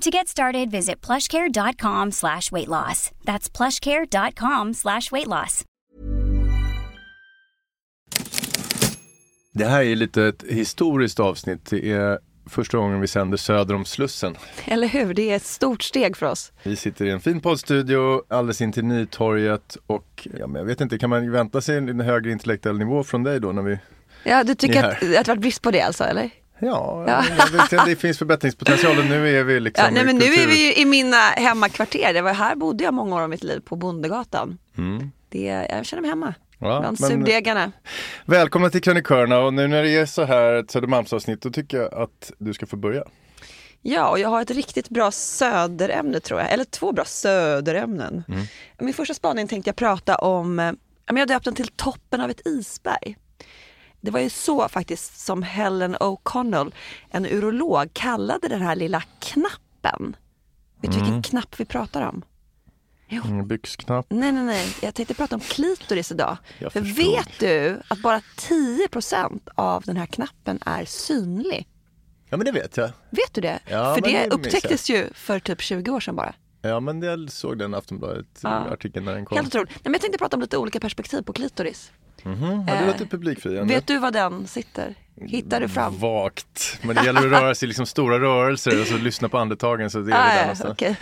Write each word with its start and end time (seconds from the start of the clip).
To 0.00 0.10
get 0.10 0.28
started, 0.28 0.70
visit 0.70 1.06
plushcare.com 1.06 2.12
slash 2.12 2.52
weight 2.52 2.68
loss. 2.68 3.10
That's 3.24 3.56
plushcare.com 3.56 4.74
slash 4.74 5.12
weight 5.12 5.26
loss. 5.26 5.64
Det 9.52 9.64
här 9.64 9.82
är 9.82 9.96
lite 9.96 10.24
ett 10.24 10.44
historiskt 10.48 11.20
avsnitt. 11.20 11.70
Det 11.70 11.92
är 11.92 12.18
första 12.46 12.78
gången 12.78 13.00
vi 13.00 13.06
sänder 13.06 13.36
söder 13.36 13.74
om 13.74 13.84
Slussen. 13.84 14.36
Eller 14.64 14.88
hur? 14.88 15.14
Det 15.14 15.30
är 15.30 15.36
ett 15.36 15.46
stort 15.46 15.82
steg 15.82 16.16
för 16.16 16.26
oss. 16.26 16.52
Vi 16.62 16.76
sitter 16.76 17.04
i 17.04 17.10
en 17.10 17.20
fin 17.20 17.40
poddstudio 17.40 18.22
alldeles 18.28 18.60
in 18.60 18.72
till 18.72 18.84
Nytorget 18.84 19.76
och 19.86 20.28
ja, 20.38 20.46
men 20.46 20.60
jag 20.60 20.66
vet 20.66 20.80
inte, 20.80 20.98
kan 20.98 21.10
man 21.10 21.30
vänta 21.30 21.60
sig 21.60 21.76
en 21.76 22.00
högre 22.00 22.30
intellektuell 22.32 22.78
nivå 22.78 23.04
från 23.04 23.22
dig 23.22 23.40
då 23.40 23.52
när 23.52 23.62
vi 23.62 23.78
Ja, 24.24 24.44
du 24.44 24.54
tycker 24.54 24.84
att, 24.84 24.92
att 24.92 25.00
det 25.00 25.28
varit 25.28 25.40
brist 25.40 25.62
på 25.62 25.70
det 25.70 25.80
alltså, 25.80 26.04
eller? 26.04 26.30
Ja, 26.60 27.04
Ja. 27.08 27.24
Vet, 27.52 27.84
det 27.86 27.96
finns 27.96 28.18
förbättringspotential 28.18 29.04
nu 29.04 29.38
är 29.38 29.44
vi 29.44 29.60
liksom 29.60 29.84
Ja, 29.84 29.90
nej, 29.90 30.02
i 30.02 30.04
men 30.06 30.16
nu 30.16 30.24
är 30.24 30.28
kultur- 30.28 30.46
vi 30.46 30.66
ju 30.66 30.74
i 30.74 30.84
mina 30.84 31.16
hemmakvarter. 31.16 32.12
Det 32.14 32.22
var 32.22 32.32
här 32.32 32.56
bodde 32.56 32.84
jag 32.84 32.94
många 32.94 33.16
år 33.16 33.20
av 33.20 33.28
mitt 33.30 33.44
liv, 33.44 33.60
på 33.60 33.76
Bondegatan. 33.76 34.58
Mm. 34.78 35.10
Det, 35.28 35.66
jag 35.70 35.86
känner 35.86 36.00
mig 36.00 36.10
hemma. 36.10 36.34
Ja, 36.58 36.80
Bland 36.80 36.98
surdegarna. 36.98 37.72
Välkomna 38.24 38.70
till 38.70 38.82
Krönikörerna 38.82 39.38
och 39.38 39.54
nu 39.54 39.66
när 39.68 39.82
det 39.82 39.90
är 39.90 40.06
så 40.06 40.24
här 40.24 40.52
ett 40.52 40.70
Södermalmsavsnitt 40.70 41.42
då 41.42 41.50
tycker 41.50 41.76
jag 41.76 41.94
att 41.94 42.32
du 42.38 42.52
ska 42.54 42.66
få 42.66 42.76
börja. 42.76 43.04
Ja, 43.82 44.08
och 44.10 44.18
jag 44.18 44.28
har 44.28 44.42
ett 44.42 44.50
riktigt 44.50 44.88
bra 44.88 45.10
söderämne 45.10 46.20
tror 46.20 46.40
jag. 46.40 46.52
Eller 46.52 46.64
två 46.64 46.92
bra 46.92 47.04
söderämnen. 47.04 48.22
Mm. 48.28 48.40
Min 48.78 48.94
första 48.94 49.14
spaning 49.14 49.48
tänkte 49.48 49.68
jag 49.68 49.76
prata 49.76 50.16
om, 50.16 50.58
eh, 50.58 50.72
jag 51.06 51.28
döpte 51.28 51.50
den 51.50 51.54
till 51.54 51.68
toppen 51.68 52.20
av 52.20 52.30
ett 52.30 52.46
isberg. 52.46 53.16
Det 54.00 54.10
var 54.10 54.20
ju 54.20 54.30
så 54.30 54.68
faktiskt 54.68 55.20
som 55.20 55.42
Helen 55.42 55.96
O'Connell, 55.96 56.72
en 57.10 57.26
urolog, 57.26 57.90
kallade 57.92 58.48
den 58.48 58.62
här 58.62 58.76
lilla 58.76 59.02
knappen. 59.20 60.16
Vet 60.82 60.92
du 60.92 60.98
Mm. 60.98 61.04
vilken 61.04 61.22
knapp 61.22 61.60
vi 61.60 61.64
pratar 61.64 62.02
om? 62.08 62.22
Jo. 63.08 63.22
Mm, 63.24 63.46
byxknapp. 63.48 64.06
Nej, 64.08 64.32
nej, 64.32 64.44
nej. 64.44 64.76
Jag 64.82 64.94
tänkte 64.94 65.14
prata 65.14 65.34
om 65.34 65.40
klitoris 65.40 66.10
idag. 66.12 66.36
Jag 66.58 66.72
För 66.72 66.80
förstår. 66.82 67.16
vet 67.16 67.38
du 67.38 67.80
att 67.88 68.02
bara 68.02 68.20
10% 68.36 69.48
av 69.54 69.82
den 69.82 69.96
här 69.96 70.06
knappen 70.06 70.58
är 70.66 70.84
synlig? 70.84 71.68
Ja 72.30 72.36
men 72.36 72.44
det 72.44 72.52
vet 72.52 72.76
jag. 72.76 72.90
Vet 73.10 73.34
du 73.34 73.40
det? 73.40 73.58
Ja, 73.66 73.94
för 73.94 74.02
det 74.02 74.10
det 74.10 74.30
upptäcktes 74.34 74.90
ju 74.90 75.08
för 75.14 75.38
typ 75.38 75.60
20 75.60 75.90
år 75.90 76.00
sedan 76.00 76.16
bara. 76.16 76.34
Ja 76.62 76.80
men 76.80 77.02
jag 77.02 77.30
såg 77.30 77.58
den 77.58 77.74
Aftonbladet-artikeln 77.74 79.04
när 79.04 79.14
den 79.14 79.24
kom. 79.24 79.36
Helt 79.36 79.48
otroligt. 79.48 79.70
Nej, 79.70 79.80
men 79.84 79.92
jag 79.92 80.00
tänkte 80.00 80.18
prata 80.18 80.36
om 80.36 80.40
lite 80.40 80.56
olika 80.58 80.80
perspektiv 80.80 81.22
på 81.22 81.32
klitoris. 81.32 81.92
Mhm, 82.24 82.64
Ja, 82.66 82.74
det 82.74 82.80
Eh, 82.80 82.86
låter 82.86 83.04
publikfriande. 83.06 83.74
Vet 83.74 83.86
du 83.86 83.98
var 83.98 84.10
den 84.10 84.46
sitter? 84.46 84.94
Hittar 85.20 85.60
du 85.60 85.68
fram? 85.68 85.98
Vagt. 85.98 86.78
Men 86.82 86.96
det 86.96 87.04
gäller 87.04 87.20
att 87.26 87.32
röra 87.42 87.54
sig 87.54 87.66
i 87.66 87.68
liksom 87.68 87.86
stora 87.86 88.20
rörelser 88.20 88.80
och 88.80 88.86
så 88.86 88.96
lyssna 88.98 89.28
på 89.28 89.38
andetagen 89.38 89.90
så 89.90 89.98
det 90.00 90.12
är 90.12 90.50
Ah, 90.50 90.54
det 90.54 90.70
okej. 90.70 90.96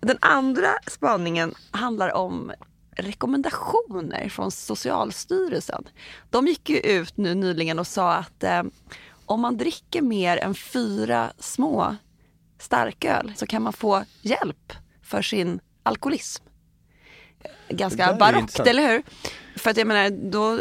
Den 0.00 0.18
andra 0.20 0.68
spaningen 0.86 1.54
handlar 1.70 2.12
om 2.14 2.52
rekommendationer 2.96 4.28
från 4.28 4.50
Socialstyrelsen. 4.50 5.84
De 6.30 6.46
gick 6.46 6.70
ju 6.70 6.78
ut 6.78 7.16
nu 7.16 7.34
nyligen 7.34 7.78
och 7.78 7.86
sa 7.86 8.12
att 8.14 8.42
eh, 8.44 8.62
om 9.26 9.40
man 9.40 9.56
dricker 9.56 10.02
mer 10.02 10.36
än 10.36 10.54
fyra 10.54 11.32
små 11.38 11.96
starköl 12.58 13.32
så 13.36 13.46
kan 13.46 13.62
man 13.62 13.72
få 13.72 14.04
hjälp 14.22 14.72
för 15.02 15.22
sin 15.22 15.60
alkoholism. 15.82 16.44
Ganska 17.68 18.14
barockt, 18.14 18.60
eller 18.60 18.88
hur? 18.92 19.02
För 19.56 19.70
att 19.70 19.76
jag 19.76 19.86
menar, 19.86 20.10
då 20.30 20.58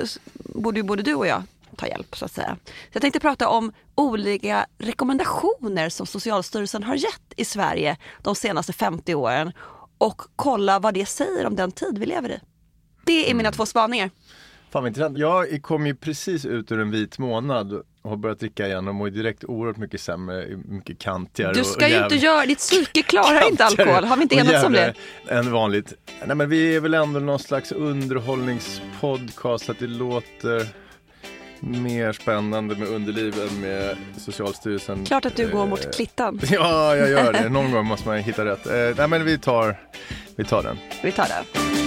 borde 0.61 0.79
ju 0.79 0.83
både 0.83 1.03
du 1.03 1.15
och 1.15 1.27
jag 1.27 1.43
ta 1.77 1.87
hjälp 1.87 2.17
så 2.17 2.25
att 2.25 2.31
säga. 2.31 2.57
Så 2.65 2.71
jag 2.91 3.01
tänkte 3.01 3.19
prata 3.19 3.49
om 3.49 3.71
olika 3.95 4.65
rekommendationer 4.77 5.89
som 5.89 6.05
Socialstyrelsen 6.05 6.83
har 6.83 6.95
gett 6.95 7.33
i 7.35 7.45
Sverige 7.45 7.97
de 8.21 8.35
senaste 8.35 8.73
50 8.73 9.15
åren 9.15 9.51
och 9.97 10.21
kolla 10.35 10.79
vad 10.79 10.93
det 10.93 11.05
säger 11.05 11.45
om 11.45 11.55
den 11.55 11.71
tid 11.71 11.97
vi 11.97 12.05
lever 12.05 12.29
i. 12.29 12.39
Det 13.05 13.29
är 13.29 13.33
mina 13.33 13.47
Mm. 13.49 13.53
två 13.53 13.65
spaningar. 13.65 14.09
Fan 14.71 14.83
vad 14.83 14.87
intressant. 14.87 15.17
Jag 15.17 15.61
kom 15.61 15.87
ju 15.87 15.95
precis 15.95 16.45
ut 16.45 16.71
ur 16.71 16.79
en 16.79 16.91
vit 16.91 17.19
månad 17.19 17.81
har 18.03 18.17
börjat 18.17 18.39
dricka 18.39 18.67
igen 18.67 18.87
och 18.87 18.95
mår 18.95 19.09
direkt 19.09 19.43
oerhört 19.43 19.77
mycket 19.77 20.01
sämre, 20.01 20.47
mycket 20.65 20.99
kantigare. 20.99 21.53
Du 21.53 21.63
ska 21.63 21.85
och 21.85 21.91
ju 21.91 22.03
inte 22.03 22.15
göra, 22.15 22.45
ditt 22.45 22.57
psyke 22.57 23.01
klarar 23.01 23.49
inte 23.49 23.65
alkohol. 23.65 24.03
Har 24.03 24.15
vi 24.15 24.21
inte 24.23 24.35
enats 24.35 24.65
om 24.65 24.73
det? 24.73 24.93
Än 25.27 25.51
vanligt. 25.51 25.93
Nej 26.25 26.35
men 26.35 26.49
vi 26.49 26.75
är 26.75 26.79
väl 26.79 26.93
ändå 26.93 27.19
någon 27.19 27.39
slags 27.39 27.71
underhållningspodcast 27.71 29.65
så 29.65 29.71
att 29.71 29.79
det 29.79 29.87
låter 29.87 30.67
mer 31.59 32.13
spännande 32.13 32.75
med 32.75 32.87
underliv 32.87 33.35
än 33.41 33.61
med 33.61 33.97
Socialstyrelsen. 34.17 35.05
Klart 35.05 35.25
att 35.25 35.35
du 35.35 35.51
går 35.51 35.63
Eh, 35.63 35.69
mot 35.69 35.95
klittan. 35.95 36.39
Ja, 36.49 36.95
jag 36.95 37.09
gör 37.09 37.33
det. 37.33 37.49
Någon 37.49 37.71
gång 37.71 37.85
måste 37.85 38.07
man 38.07 38.17
hitta 38.17 38.45
rätt. 38.45 38.65
Eh, 38.67 38.73
nej 38.97 39.07
men 39.07 39.25
vi 39.25 39.37
tar, 39.37 39.75
vi 40.35 40.43
tar 40.45 40.63
den. 40.63 40.77
Vi 41.03 41.11
tar 41.11 41.25
det. 41.27 41.82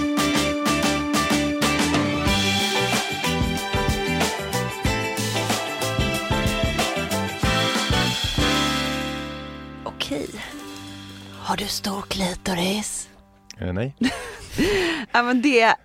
Har 11.47 11.57
du 11.57 11.67
stor 11.67 12.01
klitoris? 12.01 13.09
Eh, 13.57 13.73
nej. 13.73 13.95
Ja, 15.11 15.23
men 15.23 15.41
det 15.41 15.75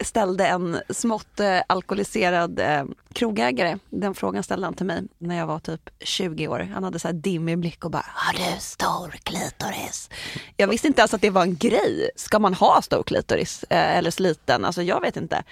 ställde 0.00 0.46
en 0.46 0.80
smått 0.90 1.40
eh, 1.40 1.60
alkoholiserad 1.66 2.60
eh, 2.60 2.84
krogägare. 3.12 3.78
Den 3.90 4.14
frågan 4.14 4.42
ställde 4.42 4.66
han 4.66 4.74
till 4.74 4.86
mig 4.86 5.02
när 5.18 5.36
jag 5.38 5.46
var 5.46 5.58
typ 5.58 5.90
20 6.00 6.48
år. 6.48 6.70
Han 6.74 6.84
hade 6.84 6.98
så 6.98 7.08
här 7.08 7.12
dimmig 7.12 7.58
blick 7.58 7.84
och 7.84 7.90
bara 7.90 8.06
“Har 8.08 8.32
du 8.32 8.60
stor 8.60 9.10
klitoris?” 9.22 10.10
Jag 10.56 10.68
visste 10.68 10.86
inte 10.86 11.00
ens 11.00 11.14
att 11.14 11.20
det 11.20 11.30
var 11.30 11.42
en 11.42 11.56
grej. 11.56 12.10
Ska 12.16 12.38
man 12.38 12.54
ha 12.54 12.82
stor 12.82 13.02
klitoris 13.02 13.64
eh, 13.70 13.96
eller 13.96 14.10
så 14.10 14.22
liten? 14.22 14.64
Alltså 14.64 14.82
jag 14.82 15.00
vet 15.00 15.16
inte. 15.16 15.42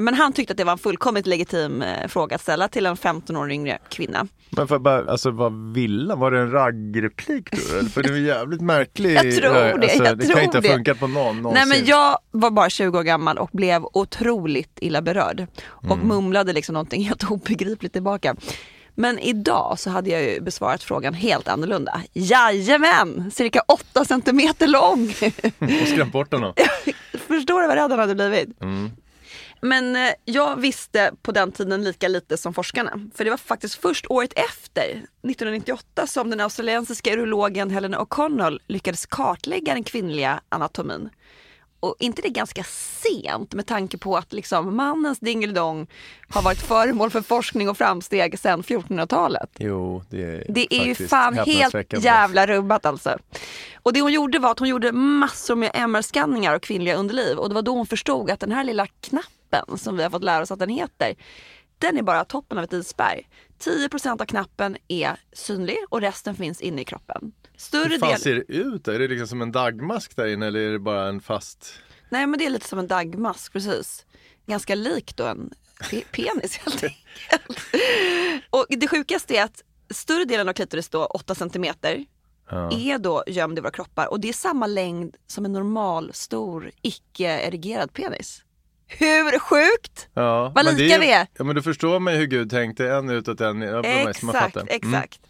Men 0.00 0.14
han 0.14 0.32
tyckte 0.32 0.52
att 0.52 0.56
det 0.56 0.64
var 0.64 0.72
en 0.72 0.78
fullkomligt 0.78 1.26
legitim 1.26 1.82
eh, 1.82 2.08
fråga 2.08 2.34
att 2.34 2.42
ställa 2.42 2.68
till 2.68 2.86
en 2.86 2.96
15 2.96 3.36
år 3.36 3.50
yngre 3.50 3.78
kvinna. 3.88 4.26
Men 4.50 4.68
för 4.68 4.78
bara, 4.78 5.10
alltså 5.10 5.30
vad 5.30 5.72
vill 5.74 6.10
han? 6.10 6.18
Var 6.20 6.30
det 6.30 6.38
en 6.38 6.50
raggreplik 6.50 7.50
då? 7.50 7.78
eller? 7.78 7.88
För 7.88 8.02
det 8.02 8.08
är 8.08 8.16
jävligt 8.16 8.60
märklig. 8.60 9.14
Jag 9.14 9.22
tror 9.36 9.52
det, 9.52 9.72
Alltså, 9.72 10.04
jag 10.04 10.18
det 10.18 10.24
tror 10.24 10.34
kan 10.34 10.44
inte 10.44 10.58
ha 10.58 10.62
funkat 10.62 10.98
på 11.00 11.06
någon 11.06 11.42
någonsin. 11.42 11.68
Nej 11.68 11.78
men 11.78 11.88
jag 11.88 12.18
var 12.30 12.50
bara 12.50 12.70
20 12.70 12.98
år 12.98 13.02
gammal 13.02 13.38
och 13.38 13.50
blev 13.52 13.84
otroligt 13.92 14.78
illa 14.80 15.02
berörd. 15.02 15.46
Och 15.64 15.98
mumlade 15.98 16.52
liksom 16.52 16.72
någonting 16.72 17.04
helt 17.08 17.30
obegripligt 17.30 17.92
tillbaka. 17.92 18.36
Men 18.94 19.18
idag 19.18 19.78
så 19.78 19.90
hade 19.90 20.10
jag 20.10 20.22
ju 20.22 20.40
besvarat 20.40 20.82
frågan 20.82 21.14
helt 21.14 21.48
annorlunda. 21.48 22.02
Jajamän! 22.12 23.30
Cirka 23.34 23.60
8 23.68 24.04
centimeter 24.04 24.66
lång! 24.66 25.08
Och 25.82 25.88
skrämt 25.88 26.12
bort 26.12 26.32
honom. 26.32 26.52
Förstår 27.26 27.60
du 27.60 27.66
vad 27.68 27.76
rädd 27.76 27.90
han 27.90 27.98
hade 28.00 28.14
blivit? 28.14 28.62
Mm. 28.62 28.90
Men 29.60 29.96
eh, 29.96 30.12
jag 30.24 30.56
visste 30.56 31.12
på 31.22 31.32
den 31.32 31.52
tiden 31.52 31.84
lika 31.84 32.08
lite 32.08 32.36
som 32.36 32.54
forskarna. 32.54 33.00
För 33.14 33.24
det 33.24 33.30
var 33.30 33.36
faktiskt 33.36 33.74
först 33.74 34.06
året 34.08 34.32
efter, 34.36 34.82
1998, 34.82 36.06
som 36.06 36.30
den 36.30 36.40
australiensiska 36.40 37.12
urologen 37.12 37.70
Helen 37.70 37.94
O'Connell 37.94 38.58
lyckades 38.66 39.06
kartlägga 39.06 39.74
den 39.74 39.84
kvinnliga 39.84 40.40
anatomin. 40.48 41.10
Och 41.80 41.96
inte 41.98 42.22
det 42.22 42.28
ganska 42.28 42.64
sent 42.64 43.54
med 43.54 43.66
tanke 43.66 43.98
på 43.98 44.16
att 44.16 44.32
liksom 44.32 44.76
mannens 44.76 45.18
dingeldong 45.18 45.86
har 46.28 46.42
varit 46.42 46.62
föremål 46.62 47.10
för 47.10 47.20
forskning 47.20 47.68
och 47.68 47.76
framsteg 47.76 48.38
sedan 48.38 48.62
1400-talet. 48.62 49.50
Jo, 49.58 50.02
det 50.10 50.22
är 50.22 50.44
Det 50.48 50.74
är 50.74 50.84
ju 50.84 50.94
fan 50.94 51.38
helt 51.38 52.04
jävla 52.04 52.46
rubbat 52.46 52.86
alltså. 52.86 53.18
Och 53.82 53.92
det 53.92 54.00
hon 54.00 54.12
gjorde 54.12 54.38
var 54.38 54.50
att 54.50 54.58
hon 54.58 54.68
gjorde 54.68 54.92
massor 54.92 55.56
med 55.56 55.70
MR-skanningar 55.74 56.54
av 56.54 56.58
kvinnliga 56.58 56.94
underliv 56.94 57.38
och 57.38 57.48
det 57.48 57.54
var 57.54 57.62
då 57.62 57.72
hon 57.72 57.86
förstod 57.86 58.30
att 58.30 58.40
den 58.40 58.52
här 58.52 58.64
lilla 58.64 58.86
knappen 58.86 59.37
som 59.76 59.96
vi 59.96 60.02
har 60.02 60.10
fått 60.10 60.24
lära 60.24 60.42
oss 60.42 60.50
att 60.50 60.58
den 60.58 60.68
heter, 60.68 61.14
den 61.78 61.96
är 61.98 62.02
bara 62.02 62.24
toppen 62.24 62.58
av 62.58 62.64
ett 62.64 62.72
isberg. 62.72 63.28
10% 63.58 64.22
av 64.22 64.26
knappen 64.26 64.76
är 64.88 65.16
synlig 65.32 65.76
och 65.88 66.00
resten 66.00 66.34
finns 66.34 66.60
inne 66.60 66.82
i 66.82 66.84
kroppen. 66.84 67.32
Större 67.56 67.88
Hur 67.88 67.98
fan 67.98 68.08
del... 68.08 68.20
ser 68.20 68.34
det 68.34 68.52
ut? 68.54 68.88
Är 68.88 68.98
det 68.98 69.08
liksom 69.08 69.26
som 69.28 69.42
en 69.42 69.52
dagmask 69.52 70.16
där 70.16 70.26
inne 70.26 70.46
eller 70.46 70.60
är 70.60 70.72
det 70.72 70.78
bara 70.78 71.08
en 71.08 71.20
fast? 71.20 71.74
Nej 72.08 72.26
men 72.26 72.38
det 72.38 72.46
är 72.46 72.50
lite 72.50 72.68
som 72.68 72.78
en 72.78 72.86
dagmask 72.88 73.52
precis. 73.52 74.06
Ganska 74.46 74.74
lik 74.74 75.16
då 75.16 75.24
en 75.26 75.50
pe- 75.80 76.04
penis 76.12 76.56
helt 76.58 76.84
enkelt. 76.84 77.60
Och 78.50 78.66
det 78.68 78.88
sjukaste 78.88 79.36
är 79.36 79.44
att 79.44 79.62
större 79.90 80.24
delen 80.24 80.48
av 80.48 80.52
klitoris 80.52 80.88
då, 80.88 81.06
8 81.06 81.34
centimeter, 81.34 82.04
Ja. 82.50 82.70
är 82.72 82.98
då 82.98 83.24
gömd 83.26 83.58
i 83.58 83.60
våra 83.60 83.70
kroppar 83.70 84.06
och 84.06 84.20
det 84.20 84.28
är 84.28 84.32
samma 84.32 84.66
längd 84.66 85.16
som 85.26 85.44
en 85.44 85.52
normal 85.52 86.10
stor 86.14 86.70
icke-erigerad 86.82 87.92
penis. 87.92 88.42
Hur 88.88 89.38
sjukt? 89.38 90.08
Ja, 90.14 90.52
Vad 90.54 90.64
lika 90.64 90.98
vi 90.98 91.12
är. 91.12 91.26
Ja 91.38 91.44
men 91.44 91.56
du 91.56 91.62
förstår 91.62 92.00
mig 92.00 92.16
hur 92.16 92.26
Gud 92.26 92.50
tänkte, 92.50 92.90
en 92.90 93.10
utåt 93.10 93.40
en 93.40 93.62
har 93.62 93.82
Exakt. 93.84 94.56
Mm. 94.56 94.68
exakt. 94.68 95.20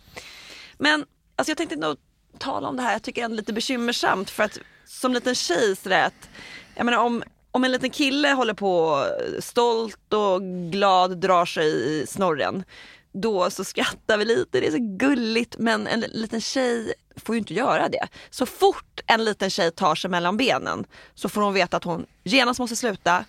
Men 0.78 1.04
alltså 1.36 1.50
jag 1.50 1.58
tänkte 1.58 1.76
nog 1.76 1.96
tala 2.38 2.68
om 2.68 2.76
det 2.76 2.82
här, 2.82 2.92
jag 2.92 3.02
tycker 3.02 3.28
det 3.28 3.34
är 3.34 3.36
lite 3.36 3.52
bekymmersamt 3.52 4.30
för 4.30 4.42
att 4.42 4.58
som 4.86 5.12
liten 5.12 5.34
tjej 5.34 5.76
sådär 5.76 6.06
att, 6.06 6.28
jag 6.74 6.84
menar 6.84 6.98
om, 6.98 7.22
om 7.50 7.64
en 7.64 7.72
liten 7.72 7.90
kille 7.90 8.28
håller 8.28 8.54
på 8.54 9.04
stolt 9.40 10.12
och 10.12 10.42
glad 10.72 11.20
drar 11.20 11.44
sig 11.46 11.66
i 11.66 12.06
snorren 12.06 12.64
då 13.12 13.50
så 13.50 13.64
skrattar 13.64 14.18
vi 14.18 14.24
lite, 14.24 14.60
det 14.60 14.66
är 14.66 14.70
så 14.70 14.96
gulligt 14.98 15.58
men 15.58 15.86
en 15.86 16.00
liten 16.00 16.40
tjej 16.40 16.94
får 17.18 17.34
ju 17.34 17.38
inte 17.38 17.54
göra 17.54 17.88
det. 17.88 18.08
Så 18.30 18.46
fort 18.46 19.00
en 19.06 19.24
liten 19.24 19.50
tjej 19.50 19.70
tar 19.70 19.94
sig 19.94 20.10
mellan 20.10 20.36
benen 20.36 20.84
så 21.14 21.28
får 21.28 21.40
hon 21.42 21.54
veta 21.54 21.76
att 21.76 21.84
hon 21.84 22.06
genast 22.24 22.60
måste 22.60 22.76
sluta 22.76 23.24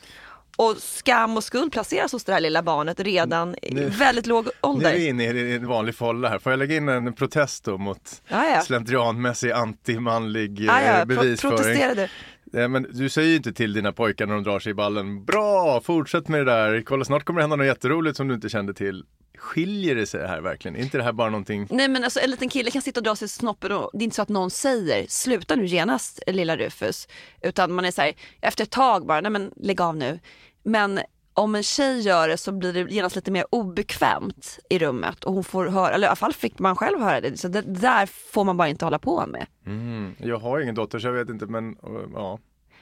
och 0.58 0.78
skam 0.78 1.38
och 1.38 1.44
skuld 1.44 1.72
placeras 1.72 2.12
hos 2.12 2.24
det 2.24 2.34
här 2.34 2.40
lilla 2.40 2.64
barnet 2.64 3.00
redan 3.00 3.56
i 3.62 3.74
Nu- 3.74 3.90
väldigt 3.90 4.26
låg 4.26 4.46
Nu 4.46 4.52
ålder. 4.62 4.90
är 4.92 4.96
vi 4.96 5.08
inne 5.08 5.24
i 5.24 5.56
en 5.56 5.68
vanlig 5.68 5.96
folla 5.96 6.30
här. 6.30 6.40
Får 6.40 6.52
jag 6.52 6.60
lägga 6.60 6.76
in 6.76 6.90
en 6.90 7.14
protest 7.14 7.64
då 7.64 7.78
mot 7.78 8.22
Ja, 8.28 8.46
ja. 8.46 8.62
slentrianmässig 8.62 9.52
antimanlig 9.52 10.68
Ah, 10.70 10.82
ja, 10.82 10.88
eh, 10.92 10.98
pro- 10.98 11.06
bevisföring? 11.06 11.58
protesterade. 11.58 12.10
Eh, 12.54 12.68
Men 12.68 12.88
du 12.94 13.10
säger 13.10 13.30
ju 13.30 13.36
inte 13.36 13.54
till 13.54 13.74
dina 13.74 13.92
pojkar 13.92 14.25
när 14.25 14.34
de 14.34 14.44
drar 14.44 14.60
sig 14.60 14.69
i 14.69 14.74
ballen, 14.74 15.25
bra, 15.25 15.81
fortsätt 15.81 16.28
med 16.28 16.40
det 16.40 16.51
där, 16.51 16.81
kolla 16.81 17.06
snart 17.06 17.24
kommer 17.24 17.40
det 17.40 17.44
hända 17.44 17.56
något 17.56 17.66
jätteroligt 17.66 18.18
som 18.18 18.28
du 18.28 18.34
inte 18.36 18.50
kände 18.50 18.74
till. 18.74 19.04
Skiljer 19.38 19.96
det 19.96 20.06
sig 20.06 20.28
här 20.28 20.42
verkligen? 20.42 20.75
Är 20.75 20.81
inte 20.81 20.98
det 20.98 21.04
här 21.04 21.12
bara 21.12 21.30
någonting 21.30 21.68
Nej 21.69 21.88
men 21.88 22.04
alltså 22.04 22.19
en 22.19 22.31
liten 22.31 22.50
kille 22.50 22.72
kan 22.72 22.81
sitta 22.81 23.00
och 23.00 23.04
dra 23.04 23.16
sig 23.16 23.25
i 23.25 23.30
snoppen 23.30 23.72
och 23.72 23.90
det 23.94 24.00
är 24.00 24.04
inte 24.04 24.16
så 24.16 24.22
att 24.22 24.30
någon 24.30 24.51
säger 24.51 25.06
sluta 25.07 25.56
nu 25.56 25.66
genast 25.66 26.24
lilla 26.28 26.57
Rufus. 26.57 27.07
Utan 27.42 27.72
man 27.74 27.86
är 27.86 27.92
så 27.92 28.01
här, 28.01 28.13
efter 28.42 28.63
ett 28.63 28.72
tag 28.72 29.06
bara, 29.06 29.22
nej 29.22 29.31
men 29.31 29.52
lägg 29.56 29.81
av 29.81 29.95
nu. 29.98 30.19
Men 30.63 31.00
om 31.40 31.56
en 31.56 31.64
tjej 31.64 32.00
gör 32.00 32.28
det 32.28 32.38
så 32.38 32.52
blir 32.52 32.74
det 32.74 32.94
genast 32.94 33.16
lite 33.16 33.32
mer 33.32 33.46
obekvämt 33.50 34.60
i 34.70 34.80
rummet 34.80 35.24
och 35.24 35.34
hon 35.34 35.44
får 35.44 35.68
höra, 35.68 35.94
eller 35.94 36.08
i 36.08 36.10
alla 36.10 36.16
fall 36.16 36.34
fick 36.34 36.60
man 36.60 36.76
själv 36.76 37.00
höra 37.00 37.22
det. 37.22 37.38
Så 37.38 37.48
det 37.48 37.62
där 37.62 38.06
får 38.06 38.44
man 38.44 38.58
bara 38.58 38.68
inte 38.68 38.86
hålla 38.86 39.00
på 39.00 39.26
med. 39.28 39.46
Mm, 39.66 40.16
jag 40.18 40.40
har 40.40 40.60
ingen 40.60 40.76
dotter 40.76 41.00
så 41.00 41.08
jag 41.08 41.14
vet 41.14 41.30
inte 41.30 41.46
men 41.46 41.70
uh, 41.70 42.10
ja. 42.14 42.40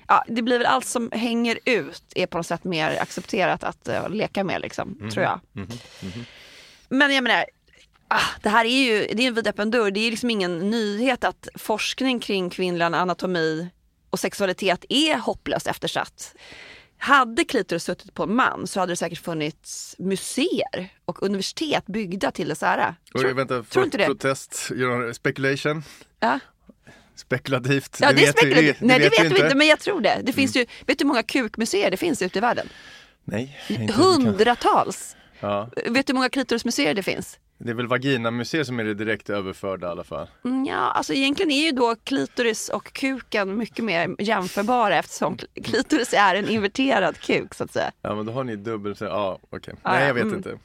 Ja, 0.07 0.23
det 0.27 0.41
blir 0.41 0.57
väl 0.57 0.67
allt 0.67 0.85
som 0.85 1.11
hänger 1.11 1.59
ut 1.65 2.03
är 2.15 2.27
på 2.27 2.37
något 2.37 2.47
sätt 2.47 2.63
mer 2.63 3.01
accepterat 3.01 3.63
att 3.63 3.89
uh, 3.89 4.09
leka 4.09 4.43
med 4.43 4.61
liksom, 4.61 5.09
tror 5.11 5.23
jag. 5.23 5.39
Men 6.89 7.15
jag 7.15 7.23
menar, 7.23 7.45
ah, 8.07 8.29
det 8.41 8.49
här 8.49 8.65
är 8.65 8.83
ju 8.83 9.07
det 9.13 9.23
är 9.23 9.27
en 9.27 9.33
vidöppen 9.33 9.71
dörr. 9.71 9.91
Det 9.91 9.99
är 9.99 10.11
liksom 10.11 10.29
ingen 10.29 10.69
nyhet 10.69 11.23
att 11.23 11.47
forskning 11.55 12.19
kring 12.19 12.49
kvinnlig 12.49 12.85
anatomi 12.85 13.69
och 14.09 14.19
sexualitet 14.19 14.85
är 14.89 15.17
hopplöst 15.17 15.67
eftersatt. 15.67 16.35
Hade 16.97 17.43
klitoris 17.45 17.83
suttit 17.83 18.13
på 18.13 18.23
en 18.23 18.35
man 18.35 18.67
så 18.67 18.79
hade 18.79 18.91
det 18.91 18.95
säkert 18.95 19.19
funnits 19.19 19.95
museer 19.99 20.93
och 21.05 21.23
universitet 21.23 21.85
byggda 21.87 22.31
till 22.31 22.47
dess 22.49 22.63
ära. 22.63 22.95
Tror- 23.11 23.33
vänta, 23.33 23.63
tror 23.63 23.85
inte 23.85 23.97
det? 23.97 24.05
protest, 24.05 24.69
speculation, 25.13 25.83
Ja. 26.19 26.39
spekulativt. 27.15 27.97
Ja, 28.01 28.07
det, 28.07 28.13
är 28.13 28.25
vet 28.25 28.35
vi- 28.35 28.39
spekulativt. 28.39 28.77
Nej, 28.81 28.99
det 28.99 29.03
vet, 29.09 29.19
vi 29.25 29.27
vi 29.29 29.41
inte, 29.43 29.55
men 29.55 29.67
jag 29.67 29.79
tror 29.79 30.01
det. 30.01 30.21
Det 30.23 30.33
finns 30.33 30.55
ju, 30.55 30.65
vet 30.85 30.97
du 30.99 31.03
hur 31.03 31.07
många 31.07 31.23
kukmuseer 31.23 31.91
det 31.91 31.97
finns 31.97 32.21
ute 32.21 32.37
i 32.39 32.41
världen? 32.41 32.69
Nej, 33.23 33.59
inte 33.69 33.83
det 33.85 33.93
Hundratals. 33.93 35.15
Ja, 35.39 35.69
Vet 35.85 36.07
du 36.07 36.13
hur 36.13 36.15
många 36.15 36.29
klitorismuseer 36.29 36.93
det 36.93 37.03
finns? 37.03 37.39
Det 37.57 37.69
är 37.69 37.73
väl 37.75 37.87
vaginamuseer 37.87 38.63
som 38.63 38.79
är 38.79 38.83
det 38.83 38.93
direkt 38.93 39.29
överförda 39.29 39.87
i 39.87 39.89
alla 39.89 40.03
fall. 40.03 40.27
Mm, 40.45 40.65
Ja, 40.65 40.75
alltså 40.75 41.13
egentligen 41.13 41.51
är 41.51 41.65
ju 41.65 41.71
då 41.71 41.95
klitoris 42.03 42.69
och 42.69 42.93
kuken 42.93 43.57
mycket 43.57 43.85
mer 43.85 44.15
jämförbara 44.19 44.95
eftersom 44.97 45.37
kl- 45.37 45.63
klitoris 45.63 46.13
är 46.13 46.35
en 46.35 46.49
inverterad 46.49 47.17
kuk 47.19 47.53
så 47.53 47.63
att 47.63 47.71
säga. 47.73 47.91
Ja 48.01 48.15
men 48.15 48.25
då 48.25 48.31
har 48.31 48.43
ni 48.43 48.55
dubbel, 48.55 48.95
ja 48.99 49.39
okej. 49.49 49.73
Ja, 49.83 49.91
Nej 49.91 50.01
ja, 50.01 50.07
jag 50.07 50.13
vet 50.13 50.23
mm. 50.23 50.35
inte. 50.37 50.57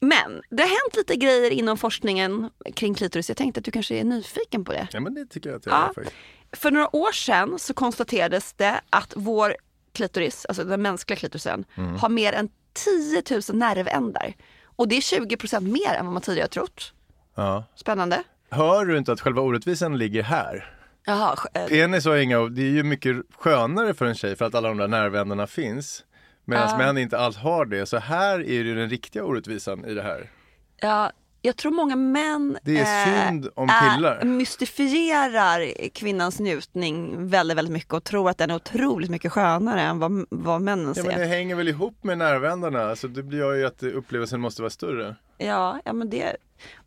Men 0.00 0.42
det 0.50 0.62
har 0.62 0.68
hänt 0.68 0.96
lite 0.96 1.16
grejer 1.16 1.50
inom 1.50 1.76
forskningen 1.78 2.50
kring 2.74 2.94
klitoris. 2.94 3.28
Jag 3.30 3.36
tänkte 3.36 3.58
att 3.58 3.64
du 3.64 3.70
kanske 3.70 3.94
är 3.94 4.04
nyfiken 4.04 4.64
på 4.64 4.72
det. 4.72 4.88
Ja 4.92 5.00
men 5.00 5.14
det 5.14 5.26
tycker 5.26 5.50
jag 5.50 5.56
att 5.56 5.66
jag 5.66 5.74
Ja. 5.74 5.88
är 5.88 5.92
faktiskt. 5.92 6.16
För 6.52 6.70
några 6.70 6.96
år 6.96 7.12
sedan 7.12 7.58
så 7.58 7.74
konstaterades 7.74 8.52
det 8.52 8.80
att 8.90 9.12
vår 9.16 9.56
klitoris, 9.92 10.46
alltså 10.48 10.64
den 10.64 10.82
mänskliga 10.82 11.16
klitorisen, 11.16 11.64
Mm. 11.76 11.94
har 11.96 12.08
mer 12.08 12.32
än 12.32 12.48
10 12.72 13.22
000 13.30 13.58
nervändar. 13.58 14.34
Och 14.78 14.88
det 14.88 14.96
är 14.96 15.00
20% 15.00 15.60
mer 15.60 15.94
än 15.94 16.04
vad 16.04 16.12
man 16.12 16.22
tidigare 16.22 16.48
trott. 16.48 16.92
Ja. 17.34 17.64
Spännande. 17.74 18.22
Hör 18.50 18.84
du 18.84 18.98
inte 18.98 19.12
att 19.12 19.20
själva 19.20 19.42
orättvisan 19.42 19.98
ligger 19.98 20.22
här? 20.22 20.74
Jaha, 21.06 21.36
eh, 21.54 21.66
Penis 21.66 22.04
har 22.04 22.16
inga, 22.16 22.38
det 22.48 22.62
är 22.62 22.70
ju 22.70 22.82
mycket 22.82 23.16
skönare 23.38 23.94
för 23.94 24.06
en 24.06 24.14
tjej 24.14 24.36
för 24.36 24.44
att 24.44 24.54
alla 24.54 24.68
de 24.68 24.76
där 24.78 24.88
nervändarna 24.88 25.46
finns. 25.46 26.04
Medan 26.44 26.68
Ja. 26.70 26.78
män 26.78 26.98
inte 26.98 27.18
alls 27.18 27.36
har 27.36 27.64
det. 27.64 27.86
Så 27.86 27.98
här 27.98 28.38
är 28.40 28.52
ju 28.62 28.74
den 28.74 28.90
riktiga 28.90 29.24
orättvisan 29.24 29.84
i 29.84 29.94
det 29.94 30.02
här. 30.02 30.30
Ja, 30.76 31.12
jag 31.42 31.56
tror 31.56 31.72
många 31.72 31.96
män 31.96 32.58
Det 32.62 32.78
är 32.78 33.08
eh, 33.22 33.28
synd 33.28 33.48
om 33.54 33.68
killar. 33.68 34.24
mystifierar 34.24 35.88
kvinnans 35.88 36.40
njutning 36.40 37.26
väldigt, 37.28 37.58
väldigt 37.58 37.72
mycket 37.72 37.92
och 37.92 38.04
tror 38.04 38.30
att 38.30 38.38
den 38.38 38.50
är 38.50 38.54
otroligt 38.54 39.10
mycket 39.10 39.32
skönare 39.32 39.80
än 39.80 39.98
vad, 39.98 40.26
vad 40.30 40.62
männen 40.62 40.88
Ja 40.88 40.94
ser. 40.94 41.04
men 41.04 41.18
det 41.20 41.26
hänger 41.26 41.54
väl 41.54 41.68
ihop 41.68 42.04
med 42.04 42.18
nervändarna. 42.18 42.82
Alltså 42.90 43.08
det 43.08 43.22
blir 43.22 43.54
ju 43.56 43.66
att 43.66 43.82
upplevelsen 43.82 44.40
måste 44.40 44.62
vara 44.62 44.70
större. 44.70 45.16
Ja, 45.38 45.80
ja, 45.84 45.92
men 45.92 46.10
det, 46.10 46.36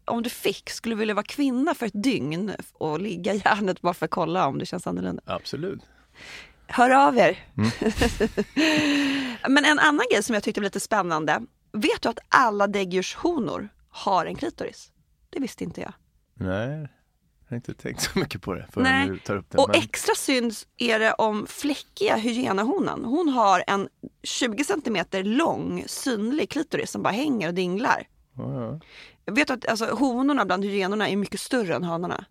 om 0.05 0.23
du 0.23 0.29
fick, 0.29 0.69
skulle 0.69 0.95
du 0.95 0.99
vilja 0.99 1.13
vara 1.15 1.25
kvinna 1.25 1.73
för 1.73 1.85
ett 1.85 2.03
dygn 2.03 2.51
och 2.73 2.99
ligga 2.99 3.33
i 3.33 3.41
järnet 3.45 3.81
bara 3.81 3.93
för 3.93 4.05
att 4.05 4.11
kolla 4.11 4.47
om 4.47 4.59
det 4.59 4.65
känns 4.65 4.87
annorlunda? 4.87 5.21
Absolut. 5.25 5.81
Hör 6.67 6.89
av 7.07 7.17
er! 7.17 7.39
Mm. 7.57 7.69
men 9.49 9.65
en 9.65 9.79
annan 9.79 10.05
grej 10.11 10.23
som 10.23 10.33
jag 10.33 10.43
tyckte 10.43 10.61
var 10.61 10.65
lite 10.65 10.79
spännande. 10.79 11.41
Vet 11.73 12.01
du 12.01 12.09
att 12.09 12.19
alla 12.29 12.67
däggdjurshonor 12.67 13.69
har 13.91 14.25
en 14.25 14.35
klitoris? 14.35 14.91
Det 15.29 15.39
visste 15.39 15.63
inte 15.63 15.81
jag. 15.81 15.93
Nej, 16.33 16.69
jag 16.79 17.49
har 17.49 17.55
inte 17.55 17.73
tänkt 17.73 18.01
så 18.01 18.19
mycket 18.19 18.41
på 18.41 18.53
det 18.53 18.67
förrän 18.71 18.83
Nej. 18.83 19.07
du 19.07 19.17
tar 19.19 19.35
upp 19.35 19.45
det. 19.49 19.57
Och 19.57 19.69
men- 19.69 19.81
extra 19.81 20.15
syns 20.15 20.67
är 20.77 20.99
det 20.99 21.13
om 21.13 21.47
fläckiga 21.47 22.15
hyenahonan. 22.15 23.05
Hon 23.05 23.29
har 23.29 23.63
en 23.67 23.89
20 24.23 24.63
centimeter 24.63 25.23
lång 25.23 25.83
synlig 25.87 26.49
klitoris 26.49 26.91
som 26.91 27.03
bara 27.03 27.13
hänger 27.13 27.47
och 27.47 27.53
dinglar. 27.53 28.07
Ja, 28.37 28.63
ja. 28.63 28.79
Vet 29.33 29.49
att 29.49 29.67
alltså, 29.67 29.85
honorna 29.85 30.45
bland 30.45 30.65
hyenorna 30.65 31.09
är 31.09 31.15
mycket 31.15 31.39
större 31.39 31.75
än 31.75 31.83
hanarna. 31.83 32.25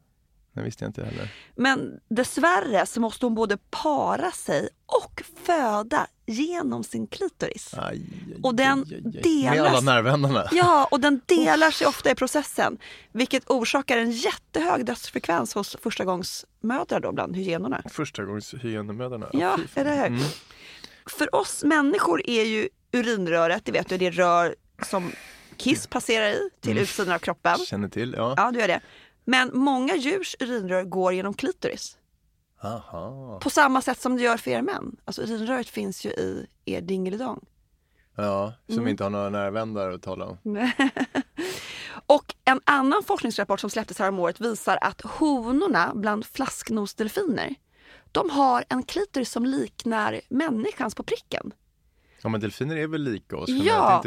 Det 0.52 0.62
visste 0.62 0.85
jag 0.85 0.88
inte 0.88 1.05
heller. 1.05 1.33
Men 1.57 2.00
dessvärre 2.09 2.87
så 2.87 3.00
måste 3.00 3.26
hon 3.26 3.35
både 3.35 3.59
para 3.71 4.31
sig 4.31 4.69
och 4.87 5.23
föda 5.45 6.07
genom 6.31 6.85
sin 6.85 7.07
klitoris. 7.07 7.75
Aj, 7.75 7.83
aj, 7.87 8.37
Och 8.43 8.55
den 8.55 8.79
aj, 8.79 9.01
delas- 9.23 9.51
Med 9.55 9.61
alla 9.67 9.81
nervändarna. 9.81 10.49
Ja, 10.53 10.89
och 10.91 11.01
den 11.01 11.21
delar 11.27 11.71
sig 11.71 11.87
ofta 11.87 12.11
i 12.11 12.15
processen. 12.15 12.79
Vilket 13.13 13.51
orsakar 13.51 13.99
en 13.99 14.11
jättehög 14.11 14.85
dödsfrekvens 14.87 15.55
hos 15.55 15.77
förstagångsmödrar 15.83 17.01
då 17.01 17.13
bland 17.13 17.37
hyenorna. 17.37 17.83
Första 17.91 18.25
gångs 18.25 18.55
hyenemödrarna. 18.55 19.31
Ja, 19.33 19.59
eller 19.75 19.97
hur? 19.97 20.07
Mm. 20.07 20.21
För 21.07 21.35
oss 21.35 21.65
människor 21.65 22.23
är 22.27 22.45
ju 22.45 22.69
urinröret, 22.93 23.65
det 23.65 23.73
vet 23.73 23.89
du, 23.89 23.99
det 23.99 24.11
rör 24.11 24.55
som 24.87 25.13
kiss 25.57 25.87
passerar 25.87 26.29
i 26.31 26.51
till 26.61 26.79
utsidan 26.79 27.15
av 27.15 27.19
kroppen. 27.19 27.59
Känner 27.59 27.89
till, 27.89 28.15
ja. 28.17 28.35
Ja, 28.37 28.51
du 28.51 28.61
gör 28.61 28.69
det. 28.69 28.81
Men 29.25 29.51
många 29.55 29.97
djurs 29.97 30.37
urinrör 30.41 30.85
går 30.85 31.13
genom 31.15 31.35
klitoris. 31.35 31.97
Aha. 32.62 33.38
På 33.43 33.50
samma 33.50 33.83
sätt 33.83 34.00
som 34.00 34.17
det 34.17 34.23
gör 34.23 34.37
för 34.37 34.50
er 34.50 34.62
män. 34.62 34.97
Alltså 35.05 35.23
urinröret 35.23 35.69
finns 35.69 36.05
ju 36.07 36.11
i 36.11 36.47
er 36.64 36.81
dingelidong. 36.81 37.45
Ja, 38.17 38.52
som 38.67 38.79
Mm. 38.79 38.88
inte 38.88 39.02
har 39.02 39.11
några 39.11 39.31
närvändare 39.31 39.95
att 39.95 40.02
tala 40.02 40.25
om. 40.26 40.38
Och 42.07 42.35
en 42.45 42.61
annan 42.64 43.02
forskningsrapport 43.02 43.61
som 43.61 43.71
släpptes 43.71 43.99
häromåret 43.99 44.40
visar 44.40 44.79
att 44.81 45.00
honorna 45.00 45.93
bland 45.95 46.26
flasknosdelfiner, 46.26 47.55
de 48.12 48.31
har 48.31 48.64
en 48.69 48.83
klitoris 48.83 49.31
som 49.31 49.45
liknar 49.45 50.21
människans 50.29 50.95
på 50.95 51.02
pricken. 51.02 51.52
Ja 52.23 52.29
men 52.29 52.40
delfiner 52.40 52.76
är 52.76 52.87
väl 52.87 53.02
lika 53.02 53.37
oss? 53.37 53.49
Ja, 53.49 54.02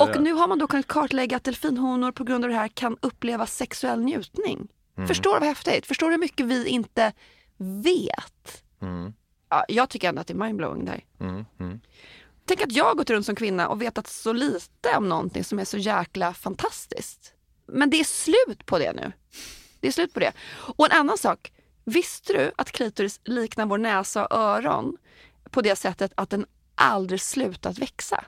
och 0.00 0.22
nu 0.22 0.32
har 0.32 0.48
man 0.48 0.58
då 0.58 0.66
kunnat 0.66 0.86
kartlägga 0.86 1.36
att 1.36 1.44
delfinhonor 1.44 2.12
på 2.12 2.24
grund 2.24 2.44
av 2.44 2.50
det 2.50 2.56
här 2.56 2.68
kan 2.68 2.96
uppleva 3.02 3.46
sexuell 3.46 4.00
njutning. 4.00 4.68
Mm. 4.96 5.08
Förstår 5.08 5.34
du 5.34 5.38
vad 5.40 5.48
häftigt? 5.48 5.86
Förstår 5.86 6.06
du 6.06 6.12
hur 6.12 6.20
mycket 6.20 6.46
vi 6.46 6.66
inte 6.68 7.12
vet? 7.58 8.62
Mm, 8.80 9.12
Ja, 9.50 9.64
jag 9.68 9.88
tycker 9.88 10.08
ändå 10.08 10.20
att 10.20 10.26
det 10.26 10.32
är 10.32 10.38
mindblowing 10.38 10.84
där. 10.84 11.04
mm, 11.20 11.44
mm. 11.60 11.80
Tänk 12.44 12.60
att 12.62 12.72
jag 12.72 12.84
har 12.84 12.94
gått 12.94 13.10
runt 13.10 13.26
som 13.26 13.34
kvinna 13.36 13.68
och 13.68 13.82
vetat 13.82 14.06
så 14.06 14.32
lite 14.32 14.96
om 14.96 15.08
någonting 15.08 15.44
som 15.44 15.58
är 15.58 15.64
så 15.64 15.78
jäkla 15.78 16.34
fantastiskt. 16.34 17.32
Men 17.66 17.90
det 17.90 18.00
är 18.00 18.04
slut 18.04 18.66
på 18.66 18.78
det 18.78 18.92
nu. 18.92 19.12
Det 19.80 19.88
är 19.88 19.92
slut 19.92 20.14
på 20.14 20.20
det. 20.20 20.32
Och 20.52 20.86
en 20.92 20.98
annan 21.00 21.18
sak. 21.18 21.52
Visste 21.84 22.32
du 22.32 22.52
att 22.56 22.70
klitoris 22.72 23.20
liknar 23.24 23.66
vår 23.66 23.78
näsa 23.78 24.26
och 24.26 24.36
öron 24.38 24.96
på 25.50 25.62
det 25.62 25.76
sättet 25.76 26.12
att 26.14 26.30
den 26.30 26.46
aldrig 26.74 27.20
slutat 27.20 27.78
växa? 27.78 28.24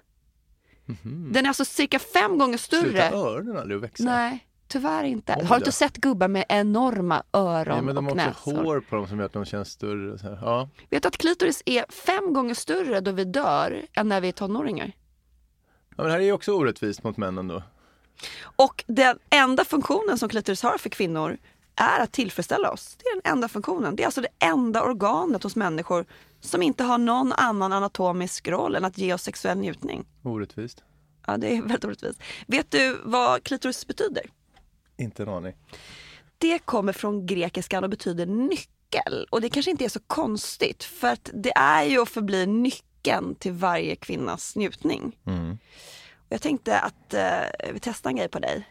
Den 1.32 1.44
är 1.44 1.48
alltså 1.48 1.64
cirka 1.64 1.98
fem 1.98 2.38
gånger 2.38 2.58
större. 2.58 2.82
Slutar 2.90 3.12
öronen 3.12 3.56
aldrig 3.58 3.76
att 3.76 3.82
växa? 3.84 4.04
Nej, 4.04 4.46
tyvärr 4.70 5.04
inte. 5.04 5.32
Har 5.32 5.56
du 5.56 5.56
inte 5.56 5.72
sett 5.72 5.96
gubbar 5.96 6.28
med 6.28 6.44
enorma 6.48 7.22
öron 7.32 7.76
Ja, 7.76 7.82
men 7.82 7.94
de 7.94 8.06
och 8.08 8.18
har 8.20 8.30
också 8.30 8.50
näsor? 8.50 8.64
hår 8.64 8.80
på 8.80 8.96
dem 8.96 9.08
som 9.08 9.18
gör 9.18 9.26
att 9.26 9.32
de 9.32 9.44
känns 9.44 9.68
större. 9.70 10.18
Så 10.18 10.26
här. 10.26 10.38
Ja. 10.42 10.68
Vet 10.90 11.02
du 11.02 11.08
att 11.08 11.18
klitoris 11.18 11.62
är 11.66 11.84
fem 11.92 12.32
gånger 12.32 12.54
större 12.54 13.00
då 13.00 13.12
vi 13.12 13.24
dör 13.24 13.86
än 13.92 14.08
när 14.08 14.20
vi 14.20 14.28
är 14.28 14.32
tonåringar? 14.32 14.92
ja, 15.90 15.94
men 15.96 16.06
det 16.06 16.12
här 16.12 16.20
är 16.20 16.24
ju 16.24 16.32
också 16.32 16.52
orättvist 16.52 17.02
mot 17.04 17.16
männen 17.16 17.48
då. 17.48 17.62
Och 18.42 18.84
den 18.86 19.18
enda 19.30 19.64
funktionen 19.64 20.18
som 20.18 20.28
klitoris 20.28 20.62
har 20.62 20.78
för 20.78 20.88
kvinnor 20.88 21.38
är 21.74 22.00
att 22.02 22.12
tillfredsställa 22.12 22.70
oss. 22.70 22.96
Det 22.98 23.04
är 23.08 23.22
den 23.22 23.32
enda 23.32 23.48
funktionen. 23.48 23.96
Det 23.96 24.02
är 24.02 24.06
alltså 24.06 24.20
det 24.20 24.46
enda 24.46 24.82
organet 24.82 25.42
hos 25.42 25.56
människor 25.56 26.04
som 26.40 26.62
inte 26.62 26.84
har 26.84 26.98
någon 26.98 27.32
annan 27.32 27.72
anatomisk 27.72 28.48
roll 28.48 28.74
än 28.74 28.84
att 28.84 28.98
ge 28.98 29.14
oss 29.14 29.22
sexuell 29.22 29.58
njutning. 29.58 30.06
Orättvist. 30.22 30.82
Ja, 31.26 31.36
det 31.36 31.56
är 31.56 31.62
väldigt 31.62 31.84
orättvist. 31.84 32.22
Vet 32.46 32.70
du 32.70 32.98
vad 33.04 33.42
klitoris 33.44 33.86
betyder? 33.86 34.22
Inte 35.00 35.22
en 35.22 35.28
aning. 35.28 35.54
Det 36.38 36.58
kommer 36.58 36.92
från 36.92 37.26
grekiskan 37.26 37.84
och 37.84 37.90
betyder 37.90 38.26
nyckel. 38.26 39.26
Och 39.30 39.40
det 39.40 39.48
kanske 39.50 39.70
inte 39.70 39.84
är 39.84 39.88
så 39.88 40.00
konstigt 40.06 40.84
för 40.84 41.08
att 41.08 41.30
det 41.34 41.52
är 41.56 41.84
ju 41.84 41.98
och 41.98 42.08
förblir 42.08 42.46
nyckeln 42.46 43.34
till 43.34 43.52
varje 43.52 43.96
kvinnas 43.96 44.56
njutning. 44.56 45.16
Mm. 45.26 45.58
Och 46.16 46.32
jag 46.32 46.42
tänkte 46.42 46.78
att 46.78 47.14
eh, 47.14 47.70
vi 47.72 47.80
testar 47.80 48.10
en 48.10 48.16
grej 48.16 48.28
på 48.28 48.38
dig. 48.38 48.68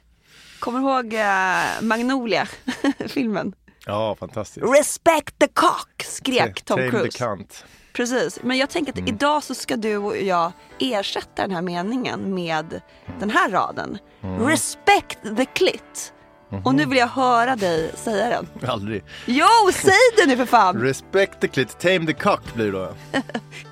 Kommer 0.60 0.80
du 0.80 0.86
ihåg 0.86 1.14
eh, 1.14 1.82
Magnolia-filmen? 1.88 3.56
Ja, 3.86 4.16
fantastiskt. 4.16 4.66
Respect 4.80 5.40
the 5.40 5.48
cock 5.48 6.04
skrek 6.04 6.62
Tom 6.62 6.78
Tame 6.78 6.92
the 6.92 6.98
Cruise. 6.98 7.18
cunt. 7.18 7.66
Precis, 7.94 8.40
men 8.44 8.58
jag 8.58 8.70
tänker 8.70 8.92
att 8.94 9.10
idag 9.10 9.44
så 9.44 9.56
ska 9.56 9.76
du 9.76 9.98
och 9.98 10.18
jag 10.18 10.52
ersätta 10.80 11.42
den 11.42 11.52
här 11.52 11.62
meningen 11.62 12.34
med 12.34 12.82
den 13.20 13.30
här 13.30 13.50
raden. 13.50 13.98
Respect 14.22 15.20
the 15.38 15.46
clit. 15.46 16.14
Och 16.50 16.76
nu 16.76 16.86
vill 16.86 16.98
jag 16.98 17.08
höra 17.08 17.56
dig 17.56 17.92
säga 17.96 18.30
den. 18.30 18.70
Aldrig. 18.70 19.04
Jo, 19.26 19.46
säg 19.74 19.94
det 20.18 20.26
nu 20.26 20.38
för 20.38 20.46
fan! 20.46 20.82
Respect 20.82 21.40
the 21.40 21.48
clit, 21.48 21.80
tame 21.80 22.06
the 22.06 22.14
cock 22.14 22.54
blir 22.54 22.66
det 22.66 22.72
då. 22.72 22.94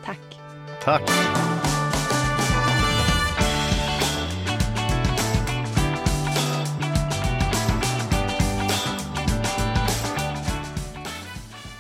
Tack. 0.06 0.20
Tack. 0.84 1.02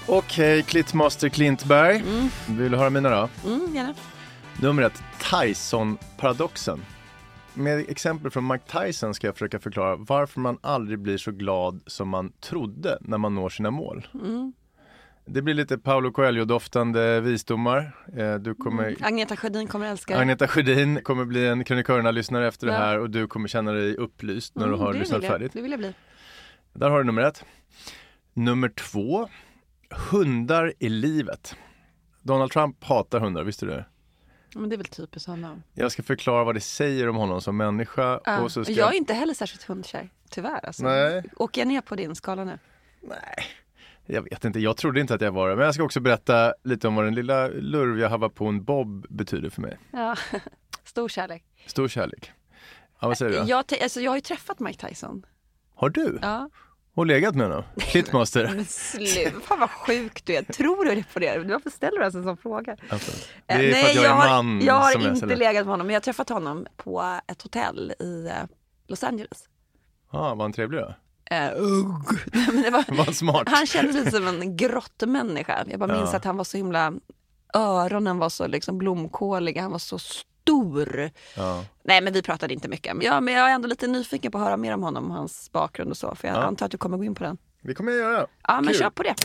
Okej, 0.09 0.63
Klittmaster 0.63 1.29
Klintberg. 1.29 2.03
Vill 2.47 2.71
du 2.71 2.77
höra 2.77 2.89
mina 2.89 3.09
då? 3.09 3.29
Mm, 3.45 3.75
gärna. 3.75 3.93
Nummer 4.61 4.83
ett, 4.83 5.03
Tyson-paradoxen. 5.31 6.85
Med 7.57 7.89
exempel 7.89 8.31
från 8.31 8.47
Mike 8.47 8.63
Tyson 8.85 9.13
ska 9.13 9.27
jag 9.27 9.35
försöka 9.35 9.59
förklara 9.59 9.95
varför 9.95 10.39
man 10.39 10.57
aldrig 10.61 10.99
blir 10.99 11.17
så 11.17 11.31
glad 11.31 11.81
som 11.85 12.09
man 12.09 12.31
trodde 12.31 12.97
när 13.01 13.17
man 13.17 13.35
når 13.35 13.49
sina 13.49 13.71
mål. 13.71 14.07
Det 15.25 15.41
blir 15.41 15.53
lite 15.53 15.77
Paolo 15.77 16.11
Coelho-doftande 16.11 17.19
visdomar. 17.21 17.95
Eh, 18.17 18.35
Du 18.35 18.55
kommer, 18.55 18.95
Agneta 19.01 19.35
Sjödin 19.35 19.67
kommer 19.67 19.85
älska 19.91 20.13
det. 20.13 20.19
Agneta 20.19 20.47
Sjödin 20.47 21.01
kommer 21.03 21.25
bli 21.25 21.47
en 21.47 21.63
krönikörerna-lyssnare 21.63 22.47
efter 22.47 22.67
det 22.67 22.73
Ja. 22.73 22.79
här 22.79 22.99
och 22.99 23.09
du 23.09 23.27
kommer 23.27 23.47
känna 23.47 23.71
dig 23.71 23.95
upplyst 23.95 24.55
när 24.55 24.63
Mm, 24.65 24.77
du 24.79 24.83
har 24.85 24.93
det 24.93 24.99
lyssnat 24.99 25.23
färdigt. 25.25 25.53
Det 25.53 25.61
vill 25.61 25.71
jag 25.71 25.79
bli. 25.79 25.93
Där 26.73 26.89
har 26.89 26.97
du 26.97 27.03
nummer 27.03 27.21
ett. 27.21 27.45
Nummer 28.33 28.69
två, 28.69 29.29
hundar 30.11 30.73
i 30.79 30.89
livet. 30.89 31.55
Donald 32.21 32.51
Trump 32.51 32.83
hatar 32.83 33.19
hundar, 33.19 33.43
visste 33.43 33.65
du 33.65 33.71
det? 33.71 33.85
Men 34.53 34.69
det 34.69 34.75
är 34.75 34.77
väl 34.77 34.85
typiskt 34.85 35.27
honom. 35.27 35.63
Jag 35.73 35.91
ska 35.91 36.03
förklara 36.03 36.43
vad 36.43 36.55
det 36.55 36.61
säger 36.61 37.09
om 37.09 37.15
honom 37.15 37.41
som 37.41 37.57
människa. 37.57 38.19
Ja. 38.25 38.41
Och 38.41 38.51
så 38.51 38.63
ska 38.63 38.73
Jag 38.73 38.93
är 38.93 38.97
inte 38.97 39.13
heller 39.13 39.33
särskilt 39.33 39.63
hundkär, 39.63 40.09
tyvärr. 40.29 40.65
Alltså. 40.65 40.83
Nej. 40.83 41.23
Åker 41.35 41.61
jag 41.61 41.67
ner 41.67 41.81
på 41.81 41.95
din 41.95 42.15
skala 42.15 42.43
nu? 42.43 42.59
Nej, 43.01 43.45
jag 44.05 44.21
vet 44.21 44.45
inte. 44.45 44.59
Jag 44.59 44.77
trodde 44.77 45.01
inte 45.01 45.13
att 45.15 45.21
jag 45.21 45.31
var 45.31 45.49
det. 45.49 45.55
Men 45.55 45.65
jag 45.65 45.73
ska 45.73 45.83
också 45.83 45.99
berätta 45.99 46.53
lite 46.63 46.87
om 46.87 46.95
vad 46.95 47.05
den 47.05 47.15
lilla 47.15 47.47
lurviga 47.47 48.07
havapon 48.07 48.63
Bob 48.63 49.07
betyder 49.09 49.49
för 49.49 49.61
mig. 49.61 49.77
Ja, 49.91 50.15
stor 50.83 51.09
kärlek. 51.09 51.43
Stor 51.65 51.87
kärlek. 51.87 52.31
Ja, 52.99 53.07
vad 53.07 53.17
säger 53.17 53.31
du? 53.43 53.49
Jag, 53.49 53.65
alltså, 53.83 54.01
jag 54.01 54.11
har 54.11 54.15
ju 54.17 54.21
träffat 54.21 54.59
Mike 54.59 54.87
Tyson. 54.87 55.25
Har 55.75 55.89
du? 55.89 56.19
Ja. 56.21 56.49
Och 56.97 57.05
legat 57.05 57.35
med 57.35 57.47
honom? 57.47 57.63
Sluta, 58.67 59.39
fan 59.43 59.59
vad 59.59 59.69
sjuk 59.69 60.25
du 60.25 60.35
är. 60.35 60.43
Tror 60.43 60.85
du 60.85 61.03
på 61.13 61.19
det? 61.19 61.37
Varför 61.37 61.69
ställer 61.69 61.97
du 61.97 62.01
ens 62.03 62.15
en 62.15 62.23
sån 62.23 62.37
fråga? 62.37 62.77
Alltså, 62.89 63.11
det 63.45 63.53
Eh, 63.53 63.59
är 63.59 63.73
för 63.73 63.89
att 63.89 63.95
jag, 63.95 64.05
är 64.05 64.09
har, 64.09 64.43
man 64.43 64.61
jag 64.65 64.73
har 64.73 64.91
som 64.91 65.01
inte 65.01 65.15
sådär. 65.19 65.35
legat 65.35 65.65
med 65.65 65.73
honom, 65.73 65.87
men 65.87 65.93
jag 65.93 65.99
har 65.99 66.03
träffat 66.03 66.29
honom 66.29 66.65
på 66.77 67.19
ett 67.27 67.41
hotell 67.41 67.93
i 67.99 68.25
eh, 68.27 68.33
Los 68.87 69.03
Angeles. 69.03 69.45
Ja, 70.11 70.35
var 70.35 70.43
han 70.43 70.53
trevlig 70.53 70.81
då? 70.81 70.87
Eh. 71.35 71.49
Nej, 72.33 72.47
men 72.53 72.61
det 72.63 72.69
var, 72.69 72.97
Var 73.05 73.11
smart? 73.13 73.43
han 73.49 73.65
kändes 73.67 73.95
lite 73.95 74.11
som 74.11 74.27
en 74.27 74.57
grottmänniska. 74.57 75.65
Jag 75.69 75.79
bara 75.79 75.93
minns 75.97 76.09
Ja. 76.11 76.17
att 76.17 76.25
han 76.25 76.37
var 76.37 76.43
så 76.43 76.57
himla, 76.57 76.93
öronen 77.53 78.17
var 78.17 78.29
så 78.29 78.47
liksom 78.47 78.77
blomkåliga, 78.77 79.61
han 79.61 79.71
var 79.71 79.79
så 79.79 79.99
stor. 79.99 80.27
Ja. 81.35 81.63
Nej 81.83 82.01
men 82.01 82.13
vi 82.13 82.21
pratade 82.21 82.53
inte 82.53 82.67
mycket. 82.67 82.95
Men 82.95 83.05
jag, 83.05 83.23
men 83.23 83.33
jag 83.33 83.49
är 83.51 83.55
ändå 83.55 83.67
lite 83.67 83.87
nyfiken 83.87 84.31
på 84.31 84.37
att 84.37 84.43
höra 84.43 84.57
mer 84.57 84.73
om 84.73 84.83
honom, 84.83 85.11
hans 85.11 85.51
bakgrund 85.51 85.91
och 85.91 85.97
så. 85.97 86.15
För 86.15 86.27
jag 86.27 86.37
Ja. 86.37 86.41
antar 86.41 86.65
att 86.65 86.71
du 86.71 86.77
kommer 86.77 86.97
gå 86.97 87.03
in 87.03 87.15
på 87.15 87.23
den. 87.23 87.37
Det 87.61 87.73
kommer 87.73 87.91
jag 87.91 87.99
göra. 87.99 88.27
Ja 88.47 88.55
men 88.61 88.67
Kul. 88.67 88.75
kör 88.75 88.89
på 88.89 89.03
det. 89.03 89.15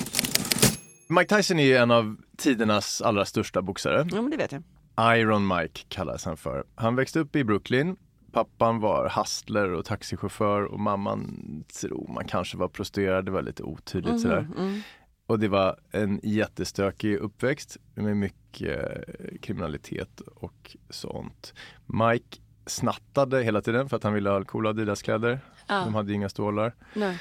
Mike 1.08 1.36
Tyson 1.36 1.58
är 1.58 1.64
ju 1.64 1.76
en 1.76 1.90
av 1.90 2.16
tidernas 2.38 3.02
allra 3.02 3.24
största 3.24 3.62
boxare. 3.62 4.06
Ja 4.12 4.22
men 4.22 4.30
det 4.30 4.36
vet 4.36 4.52
jag. 4.52 4.62
Iron 5.18 5.46
Mike 5.46 5.80
kallas 5.88 6.24
han 6.24 6.36
för. 6.36 6.64
Han 6.74 6.96
växte 6.96 7.18
upp 7.20 7.36
i 7.36 7.44
Brooklyn. 7.44 7.96
Pappan 8.32 8.80
var 8.80 9.08
hustler 9.16 9.72
och 9.72 9.84
taxichaufför 9.84 10.62
och 10.64 10.80
mamman 10.80 11.36
tror 11.80 12.10
man 12.14 12.24
kanske 12.24 12.56
var 12.56 12.68
prostituerad. 12.68 13.24
Det 13.24 13.30
var 13.30 13.42
lite 13.42 13.62
otydligt 13.62 14.20
sådär. 14.20 14.48
Mm. 14.58 14.80
Och 15.32 15.38
det 15.38 15.48
var 15.48 15.76
en 15.90 16.20
jättestökig 16.22 17.16
uppväxt 17.16 17.76
med 17.94 18.16
mycket 18.16 18.78
eh, 18.80 19.38
kriminalitet 19.40 20.20
och 20.20 20.76
sånt. 20.90 21.54
Mike 21.86 22.38
snattade 22.66 23.42
hela 23.42 23.60
tiden 23.60 23.88
för 23.88 23.96
att 23.96 24.02
han 24.02 24.14
ville 24.14 24.30
ha 24.30 24.44
coola 24.44 24.70
Adidas-kläder. 24.70 25.40
Ja. 25.66 25.82
De 25.84 25.94
hade 25.94 26.12
inga 26.12 26.28
stålar. 26.28 26.74
Nej. 26.94 27.18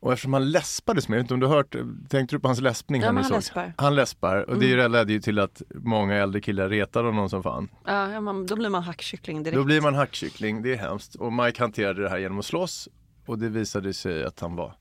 Och 0.00 0.12
eftersom 0.12 0.32
han 0.32 0.50
läspades 0.50 1.08
med, 1.08 1.16
jag 1.16 1.22
vet 1.22 1.24
inte 1.24 1.34
om 1.34 1.40
du 1.40 1.46
har 1.46 1.56
hört, 1.56 1.76
tänkte 2.08 2.36
du 2.36 2.40
på 2.40 2.48
hans 2.48 2.60
läspning? 2.60 3.02
Ja, 3.02 3.12
han 3.12 3.24
såg? 3.24 3.36
läspar. 3.36 3.74
Han 3.76 3.94
läspar 3.94 4.50
och 4.50 4.58
det 4.58 4.88
ledde 4.88 5.12
ju 5.12 5.20
till 5.20 5.38
att 5.38 5.62
många 5.74 6.14
äldre 6.14 6.40
killar 6.40 6.68
retade 6.68 7.08
honom 7.08 7.28
som 7.28 7.42
fan. 7.42 7.68
Ja, 7.86 8.12
ja, 8.12 8.20
man, 8.20 8.46
då 8.46 8.56
blir 8.56 8.68
man 8.68 8.82
hackkyckling 8.82 9.42
direkt. 9.42 9.56
Då 9.56 9.64
blir 9.64 9.80
man 9.80 9.94
hackkyckling, 9.94 10.62
det 10.62 10.72
är 10.72 10.76
hemskt. 10.76 11.14
Och 11.14 11.32
Mike 11.32 11.62
hanterade 11.62 12.02
det 12.02 12.08
här 12.08 12.18
genom 12.18 12.38
att 12.38 12.44
slåss 12.44 12.88
och 13.26 13.38
det 13.38 13.48
visade 13.48 13.94
sig 13.94 14.24
att 14.24 14.40
han 14.40 14.56
var 14.56 14.74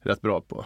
rätt 0.00 0.20
bra 0.20 0.40
på. 0.40 0.64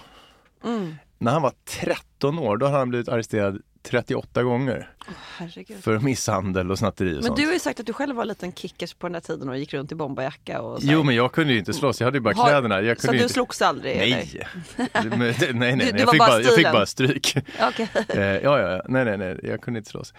Mm. 0.64 0.94
När 1.18 1.32
han 1.32 1.42
var 1.42 1.52
13 1.82 2.38
år, 2.38 2.56
då 2.56 2.66
hade 2.66 2.78
han 2.78 2.88
blivit 2.88 3.08
arresterad 3.08 3.60
38 3.82 4.42
gånger 4.42 4.90
Herregud. 5.36 5.82
för 5.84 5.98
misshandel 5.98 6.70
och 6.70 6.78
snatteri 6.78 7.10
och 7.10 7.14
Men 7.14 7.22
sånt. 7.22 7.36
du 7.36 7.46
har 7.46 7.52
ju 7.52 7.58
sagt 7.58 7.80
att 7.80 7.86
du 7.86 7.92
själv 7.92 8.16
var 8.16 8.22
en 8.22 8.28
liten 8.28 8.52
kickers 8.52 8.94
på 8.94 9.06
den 9.06 9.12
där 9.12 9.20
tiden 9.20 9.48
och 9.48 9.58
gick 9.58 9.74
runt 9.74 9.92
i 9.92 9.94
bomberjacka 9.94 10.60
och 10.62 10.80
så. 10.82 10.86
Jo 10.90 11.02
men 11.02 11.14
jag 11.14 11.32
kunde 11.32 11.52
ju 11.52 11.58
inte 11.58 11.72
slåss, 11.72 12.00
jag 12.00 12.06
hade 12.06 12.16
ju 12.16 12.22
bara 12.22 12.34
Har- 12.34 12.46
kläderna. 12.48 12.80
Jag 12.80 13.00
Så 13.00 13.10
du 13.12 13.16
inte... 13.18 13.28
slogs 13.28 13.62
aldrig? 13.62 13.96
Nej. 13.96 14.42
Nej, 14.76 15.36
nej, 15.54 15.76
nej. 15.76 15.76
Du- 15.76 15.92
du 15.92 15.98
jag, 15.98 16.10
fick 16.10 16.18
bara 16.18 16.40
jag 16.40 16.54
fick 16.54 16.72
bara 16.72 16.86
stryk. 16.86 17.36
Okej. 17.62 17.88
Eh, 18.08 18.20
ja, 18.24 18.60
ja, 18.60 18.82
nej, 18.88 19.04
nej, 19.04 19.18
nej, 19.18 19.40
jag 19.42 19.60
kunde 19.60 19.78
inte 19.78 19.90
slåss. 19.90 20.14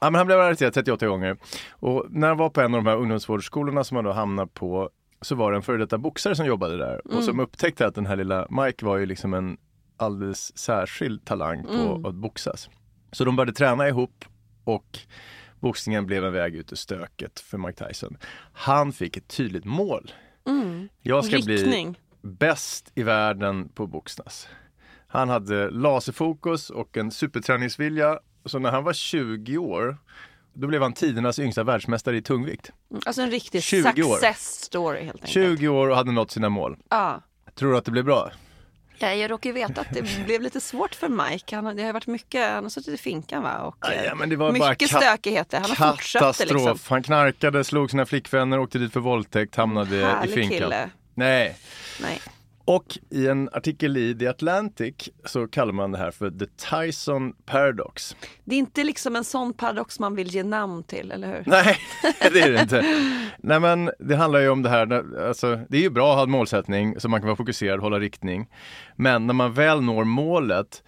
Ja, 0.00 0.10
men 0.10 0.14
han 0.18 0.26
blev 0.26 0.40
arresterad 0.40 0.74
38 0.74 1.06
gånger. 1.06 1.36
Och 1.70 2.06
när 2.10 2.28
han 2.28 2.36
var 2.36 2.50
på 2.50 2.60
en 2.60 2.74
av 2.74 2.84
de 2.84 2.90
här 2.90 2.96
ungdomsvårdsskolorna 2.96 3.84
som 3.84 3.96
han 3.96 4.04
då 4.04 4.12
hamnade 4.12 4.50
på 4.54 4.90
så 5.22 5.34
var 5.34 5.50
det 5.52 5.56
en 5.58 5.62
före 5.62 5.76
detta 5.78 5.98
boxare 5.98 6.34
som 6.36 6.46
jobbade 6.46 6.76
där 6.78 7.16
och 7.16 7.24
som 7.24 7.40
upptäckte 7.40 7.86
att 7.86 7.94
den 7.94 8.06
här 8.06 8.16
lilla 8.16 8.46
Mike 8.50 8.84
var 8.84 8.96
ju 8.96 9.06
liksom 9.06 9.34
en 9.34 9.56
alldeles 10.02 10.58
särskild 10.58 11.24
talang 11.24 11.62
på 11.64 12.08
att 12.08 12.14
boxas. 12.14 12.68
Så 13.12 13.24
de 13.24 13.36
började 13.36 13.52
träna 13.52 13.88
ihop 13.88 14.24
och 14.64 14.98
boxningen 15.60 16.06
blev 16.06 16.24
en 16.24 16.32
väg 16.32 16.54
ut 16.54 16.72
ur 16.72 16.76
stöket 16.76 17.40
för 17.40 17.58
Mike 17.58 17.88
Tyson. 17.88 18.16
Han 18.52 18.92
fick 18.92 19.16
ett 19.16 19.28
tydligt 19.28 19.64
mål. 19.64 20.12
Jag 21.02 21.24
ska 21.24 21.38
bli 21.38 21.56
Riktning. 21.56 21.98
bäst 22.22 22.92
i 22.94 23.02
världen 23.02 23.68
på 23.68 23.84
att 23.84 23.90
boxas. 23.90 24.48
Han 25.06 25.28
hade 25.28 25.70
laserfokus 25.70 26.70
och 26.70 26.96
en 26.96 27.10
superträningsvilja. 27.10 28.18
Så 28.44 28.58
när 28.58 28.70
han 28.70 28.84
var 28.84 28.92
20 28.92 29.58
år, 29.58 29.96
då 30.52 30.66
blev 30.66 30.82
han 30.82 30.92
tidernas 30.92 31.38
yngsta 31.38 31.64
världsmästare 31.64 32.16
i 32.16 32.22
tungvikt. 32.22 32.72
Alltså 33.06 33.22
en 33.22 33.30
riktig 33.30 33.62
20 33.62 34.02
år. 34.02 34.14
success 34.14 34.60
story 34.64 34.98
helt 35.04 35.14
enkelt. 35.14 35.30
20 35.32 35.68
år 35.68 35.88
och 35.88 35.96
hade 35.96 36.12
nått 36.12 36.30
sina 36.30 36.48
mål. 36.48 36.76
Ja. 36.90 37.22
Tror 37.54 37.72
du 37.72 37.78
att 37.78 37.84
det 37.84 37.90
blev 37.90 38.04
bra? 38.04 38.30
Ja, 39.02 39.14
jag 39.14 39.30
råkar 39.30 39.50
ju 39.50 39.54
veta 39.54 39.80
att 39.80 39.86
det 39.90 40.02
blev 40.24 40.42
lite 40.42 40.60
svårt 40.60 40.94
för 40.94 41.08
Mike. 41.08 41.56
Han, 41.56 41.76
det 41.76 41.82
har 41.82 41.92
varit 41.92 42.06
mycket, 42.06 42.50
han 42.50 42.64
har 42.64 42.70
suttit 42.70 42.94
i 42.94 42.96
finkan 42.96 43.42
va? 43.42 43.58
Och, 43.58 43.90
eh, 43.92 44.04
Ja, 44.04 44.14
men 44.14 44.28
det 44.28 44.36
var 44.36 44.52
bara 44.52 44.70
mycket 44.70 44.90
ka- 44.90 44.96
stökigheter. 44.96 45.60
Han 45.60 45.70
har 45.70 45.86
det 45.92 46.02
Katastrof. 46.18 46.50
liksom. 46.50 46.78
Han 46.88 47.02
knarkade, 47.02 47.64
slog 47.64 47.90
sina 47.90 48.06
flickvänner, 48.06 48.58
åkte 48.58 48.78
dit 48.78 48.92
för 48.92 49.00
våldtäkt, 49.00 49.56
hamnade 49.56 49.96
i 49.96 50.02
Härlig 50.02 50.34
finkan. 50.34 50.58
kille. 50.58 50.90
Nej. 51.14 51.56
Nej. 52.02 52.20
Och 52.64 52.98
i 53.10 53.26
en 53.28 53.48
artikel 53.52 53.96
i 53.96 54.14
The 54.18 54.26
Atlantic 54.26 54.94
så 55.24 55.48
kallar 55.48 55.72
man 55.72 55.92
det 55.92 55.98
här 55.98 56.10
för 56.10 56.30
The 56.30 56.46
Tyson 56.46 57.32
Paradox. 57.46 58.16
Det 58.44 58.54
är 58.54 58.58
inte 58.58 58.84
liksom 58.84 59.16
en 59.16 59.24
sån 59.24 59.52
paradox 59.52 59.98
man 59.98 60.14
vill 60.16 60.28
ge 60.34 60.42
namn 60.42 60.82
till, 60.82 61.10
eller 61.12 61.28
hur? 61.28 61.42
Nej, 61.46 61.78
det 62.32 62.40
är 62.40 62.50
det 62.52 62.60
inte. 62.62 62.84
Nej 63.38 63.60
men 63.60 63.90
det 63.98 64.16
handlar 64.16 64.40
ju 64.40 64.48
om 64.48 64.62
det 64.62 64.68
här, 64.68 65.04
alltså, 65.28 65.60
det 65.68 65.76
är 65.76 65.80
ju 65.82 65.90
bra 65.90 66.10
att 66.10 66.16
ha 66.16 66.22
en 66.22 66.30
målsättning 66.30 67.00
så 67.00 67.08
man 67.08 67.20
kan 67.20 67.26
vara 67.26 67.36
fokuserad, 67.36 67.80
hålla 67.80 67.98
riktning. 67.98 68.48
Men 68.96 69.26
när 69.26 69.34
man 69.34 69.52
väl 69.52 69.80
når 69.80 70.04
målet 70.04 70.82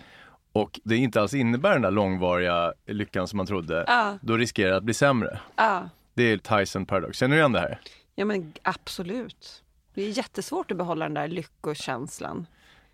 och 0.53 0.81
det 0.85 0.97
inte 0.97 1.21
alls 1.21 1.35
innebär 1.35 1.73
den 1.73 1.83
där 1.83 1.91
långvariga 1.91 2.73
lyckan 2.87 3.29
som 3.29 3.37
man 3.37 3.47
trodde, 3.47 3.85
Ja. 3.87 4.19
då 4.23 4.37
riskerar 4.37 4.71
det 4.71 4.77
att 4.77 4.83
bli 4.85 4.95
sämre. 4.95 5.39
Ja. 5.57 5.89
Det 6.15 6.23
är 6.23 6.39
Tyson 6.39 6.87
Paradox. 6.87 7.19
Känner 7.19 7.37
du 7.37 7.41
igen 7.41 7.53
det 7.53 7.61
här? 7.61 7.79
ja, 8.15 8.25
men 8.25 8.53
absolut. 8.63 9.62
Det 9.95 10.03
är 10.03 10.09
jättesvårt 10.09 10.71
att 10.71 10.77
behålla 10.77 11.05
den 11.05 11.15
där 11.15 11.29
lyckokänslan. 11.29 12.47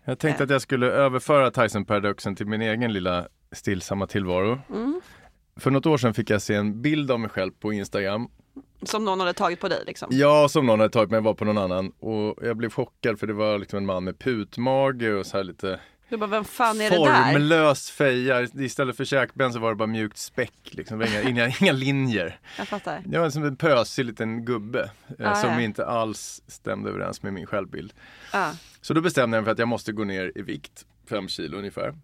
Jag 0.03 0.19
tänkte 0.19 0.43
att 0.43 0.49
jag 0.49 0.61
skulle 0.61 0.87
överföra 0.87 1.51
Tyson 1.51 1.85
Paradoxen 1.85 2.35
till 2.35 2.47
min 2.47 2.61
egen 2.61 2.93
lilla 2.93 3.27
stillsamma 3.51 4.07
tillvaro. 4.07 4.59
För 5.55 5.71
något 5.71 5.85
år 5.85 5.97
sedan 5.97 6.13
fick 6.13 6.29
jag 6.29 6.41
se 6.41 6.55
en 6.55 6.81
bild 6.81 7.11
av 7.11 7.19
mig 7.19 7.29
själv 7.29 7.51
på 7.51 7.73
Instagram 7.73 8.27
Som 8.83 9.05
någon 9.05 9.19
hade 9.19 9.33
tagit 9.33 9.59
på 9.59 9.67
dig 9.67 9.83
liksom. 9.85 10.07
Ja, 10.11 10.49
som 10.49 10.65
någon 10.65 10.79
hade 10.79 10.93
tagit 10.93 11.11
mig 11.11 11.21
var 11.21 11.33
på 11.33 11.45
någon 11.45 11.57
annan 11.57 11.91
och 11.99 12.35
jag 12.41 12.57
blev 12.57 12.69
chockad 12.69 13.19
för 13.19 13.27
det 13.27 13.33
var 13.33 13.57
liksom 13.57 13.77
en 13.77 13.85
man 13.85 14.03
med 14.03 14.19
putmage 14.19 15.03
och 15.19 15.25
så 15.25 15.37
här 15.37 15.43
lite 15.43 15.79
Du 16.09 16.17
bara, 16.17 16.27
vem 16.29 16.45
fan 16.45 16.81
är 16.81 16.89
det 16.89 16.95
där? 16.97 17.31
formlös 17.31 17.91
feja. 17.91 18.41
Istället 18.41 18.97
för 18.97 19.05
käkben 19.05 19.53
så 19.53 19.59
var 19.59 19.69
det 19.69 19.75
bara 19.75 19.87
mjukt 19.87 20.17
späck 20.17 20.53
liksom. 20.63 20.99
Det 20.99 21.07
inga, 21.11 21.21
inga, 21.29 21.47
inga 21.61 21.71
linjer. 21.71 22.39
Jag 22.57 22.67
fattar. 22.67 23.03
Jag 23.11 23.21
var 23.21 23.29
som 23.29 23.43
en 23.43 23.55
pösig 23.55 24.05
liten 24.05 24.45
gubbe 24.45 24.91
eh, 25.19 25.31
Ah, 25.31 25.35
som 25.35 25.49
ja. 25.53 25.61
inte 25.61 25.85
alls 25.85 26.41
stämde 26.47 26.89
överens 26.89 27.23
med 27.23 27.33
min 27.33 27.45
självbild. 27.45 27.93
Ja. 28.33 28.51
Så 28.81 28.93
då 28.93 29.01
bestämde 29.01 29.37
jag 29.37 29.41
mig 29.41 29.45
för 29.45 29.51
att 29.51 29.59
jag 29.59 29.67
måste 29.67 29.91
gå 29.91 30.03
ner 30.03 30.31
i 30.35 30.41
vikt, 30.41 30.85
fem 31.09 31.27
kilo 31.27 31.57
ungefär. 31.57 31.95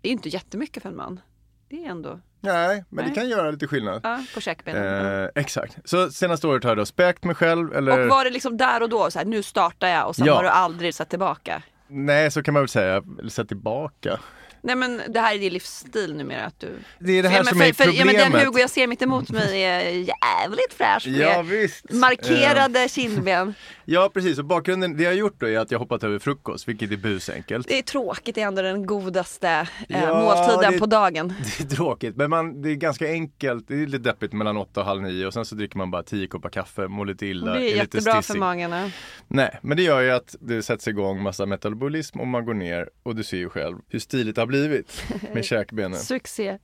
Det 0.00 0.08
är 0.08 0.12
inte 0.12 0.28
jättemycket 0.28 0.82
för 0.82 0.90
en 0.90 0.96
man. 0.96 1.20
Det 1.68 1.84
är 1.84 1.90
ändå 1.90 2.20
Nej, 2.40 2.84
men 2.88 3.04
Nej. 3.04 3.14
det 3.14 3.20
kan 3.20 3.28
göra 3.28 3.50
lite 3.50 3.66
skillnad. 3.66 4.00
ja, 4.04 4.24
på 4.34 4.40
käkbenen. 4.40 5.22
Eh, 5.22 5.28
exakt. 5.34 5.78
Så 5.84 6.10
senaste 6.10 6.46
året 6.46 6.64
har 6.64 6.70
jag 6.70 6.78
då 6.78 6.86
späkt 6.86 7.24
mig 7.24 7.34
själv 7.34 7.74
eller 7.74 8.00
Och 8.04 8.08
var 8.08 8.24
det 8.24 8.30
liksom 8.30 8.56
där 8.56 8.82
och 8.82 8.88
då, 8.88 9.10
så 9.10 9.18
här, 9.18 9.26
nu 9.26 9.42
startar 9.42 9.88
jag 9.88 10.08
och 10.08 10.16
sen 10.16 10.26
Ja. 10.26 10.34
har 10.34 10.42
du 10.42 10.48
aldrig 10.48 10.94
satt 10.94 11.10
tillbaka? 11.10 11.62
Nej, 11.88 12.30
så 12.30 12.42
kan 12.42 12.54
man 12.54 12.62
väl 12.62 12.68
säga. 12.68 13.02
Eller 13.18 13.30
säga 13.30 13.44
tillbaka. 13.44 14.20
Nej 14.62 14.76
men 14.76 15.00
det 15.08 15.20
här 15.20 15.34
är 15.34 15.38
din 15.38 15.52
livsstil 15.52 16.14
numera 16.16 16.44
att 16.44 16.60
du... 16.60 16.68
Det 16.98 17.12
är 17.18 17.22
det 17.22 17.28
här 17.28 17.36
ja, 17.38 17.44
som 17.44 17.58
för, 17.58 17.64
är 17.66 17.72
för, 17.72 17.84
ja, 17.84 17.90
men 17.90 17.98
problemet. 18.06 18.32
den 18.32 18.46
Hugo 18.46 18.58
jag 18.60 18.70
ser 18.70 18.86
mitt 18.86 19.02
emot 19.02 19.30
mig 19.30 19.62
är 19.64 19.80
jävligt 19.90 20.72
fräsch 20.76 21.06
Ja, 21.06 21.42
visst. 21.42 21.92
markerade 21.92 22.88
kindben. 22.88 23.54
Ja, 23.90 24.10
precis. 24.14 24.38
Och 24.38 24.44
bakgrunden, 24.44 24.96
det 24.96 25.02
jag 25.02 25.10
har 25.10 25.14
gjort 25.16 25.40
då 25.40 25.48
är 25.48 25.58
att 25.58 25.70
jag 25.70 25.78
hoppat 25.78 26.04
över 26.04 26.18
frukost, 26.18 26.68
vilket 26.68 26.92
är 26.92 26.96
busenkelt. 26.96 27.68
Det 27.68 27.78
är 27.78 27.82
tråkigt, 27.82 28.34
det 28.34 28.40
är 28.40 28.46
ändå 28.46 28.62
den 28.62 28.86
godaste 28.86 29.48
eh, 29.48 29.66
Ja, 30.02 30.20
måltiden 30.22 30.72
det- 30.72 30.78
på 30.78 30.86
dagen. 30.86 31.28
Det 31.58 31.64
är 31.64 31.76
tråkigt, 31.76 32.16
men 32.16 32.30
man, 32.30 32.62
det 32.62 32.70
är 32.70 32.74
ganska 32.74 33.06
enkelt. 33.08 33.68
Det 33.68 33.74
är 33.74 33.86
lite 33.86 33.98
deppigt 33.98 34.32
mellan 34.32 34.56
åtta 34.56 34.80
och 34.80 34.86
halv 34.86 35.02
nio 35.02 35.26
och 35.26 35.32
sen 35.34 35.44
så 35.44 35.54
dricker 35.54 35.78
man 35.78 35.90
bara 35.90 36.02
tio 36.02 36.26
koppar 36.26 36.50
kaffe, 36.50 36.88
mår 36.88 37.06
lite 37.06 37.26
illa, 37.26 37.52
Det 37.52 37.58
är 37.60 37.62
lite 37.64 37.76
jättebra 37.76 38.14
för 38.14 38.22
stissig. 38.22 38.38
magen. 38.38 38.90
Nej, 39.28 39.58
men 39.62 39.76
det 39.76 39.82
gör 39.82 40.00
ju 40.00 40.10
att 40.10 40.36
det 40.40 40.62
sätts 40.62 40.88
igång 40.88 41.22
massa 41.22 41.46
metabolism 41.46 42.20
och 42.20 42.26
man 42.26 42.44
går 42.44 42.54
ner 42.54 42.88
och 43.02 43.16
du 43.16 43.24
ser 43.24 43.36
ju 43.36 43.48
själv 43.48 43.76
hur 43.88 43.98
stiligt 43.98 44.34
det 44.36 44.42
har 44.42 44.46
blivit 44.48 45.04
med 45.34 45.44
käkbenen. 45.44 45.98
Succé. 45.98 46.58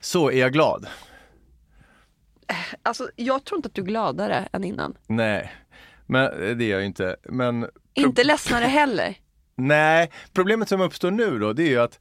Så 0.00 0.30
är 0.30 0.40
jag 0.40 0.52
glad? 0.52 0.86
Alltså 2.82 3.10
jag 3.16 3.44
tror 3.44 3.58
inte 3.58 3.66
att 3.66 3.74
du 3.74 3.82
är 3.82 3.86
gladare 3.86 4.48
än 4.52 4.64
innan. 4.64 4.94
Nej, 5.06 5.52
men 6.06 6.24
eh, 6.24 6.56
det 6.56 6.64
är 6.64 6.70
jag 6.70 6.80
ju 6.80 6.86
inte. 6.86 7.16
Men 7.28 7.66
Inte 7.94 8.24
ledsnare 8.24 8.64
heller. 8.64 9.14
Nej, 9.56 10.10
problemet 10.32 10.68
som 10.68 10.80
uppstår 10.80 11.10
nu 11.10 11.38
då, 11.38 11.52
det 11.52 11.62
är 11.62 11.68
ju 11.68 11.80
att 11.80 11.98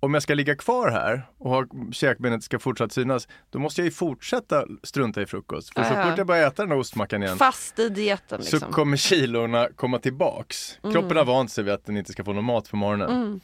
om 0.00 0.14
jag 0.14 0.22
ska 0.22 0.34
ligga 0.34 0.56
kvar 0.56 0.90
här 0.90 1.26
och 1.38 1.50
ha 1.50 1.66
käkbenet 1.92 2.42
ska 2.42 2.58
fortsatt 2.58 2.92
synas, 2.92 3.28
då 3.50 3.58
måste 3.58 3.80
jag 3.80 3.84
ju 3.84 3.90
fortsätta 3.90 4.64
strunta 4.82 5.22
i 5.22 5.26
frukost. 5.26 5.74
För 5.74 5.82
så 5.84 5.94
Ja, 5.94 5.98
ja. 6.00 6.08
fort 6.10 6.18
jag 6.18 6.26
börjar 6.26 6.46
äta 6.46 6.62
den 6.62 6.70
här 6.70 6.78
ostmackan 6.78 7.22
igen 7.22 7.38
Fast 7.38 7.78
i 7.78 7.88
dieten 7.88 8.42
så 8.42 8.56
liksom. 8.56 8.72
kommer 8.72 8.96
kilorna 8.96 9.68
komma 9.76 9.98
tillbaks. 9.98 10.78
Kroppen 10.82 11.16
har 11.16 11.24
vant 11.24 11.50
sig 11.52 11.64
vid 11.64 11.74
att 11.74 11.84
den 11.84 11.96
inte 11.96 12.12
ska 12.12 12.24
få 12.24 12.32
någon 12.32 12.44
mat 12.44 12.70
på 12.70 12.76
morgonen. 12.76 13.10
Mm. 13.10 13.40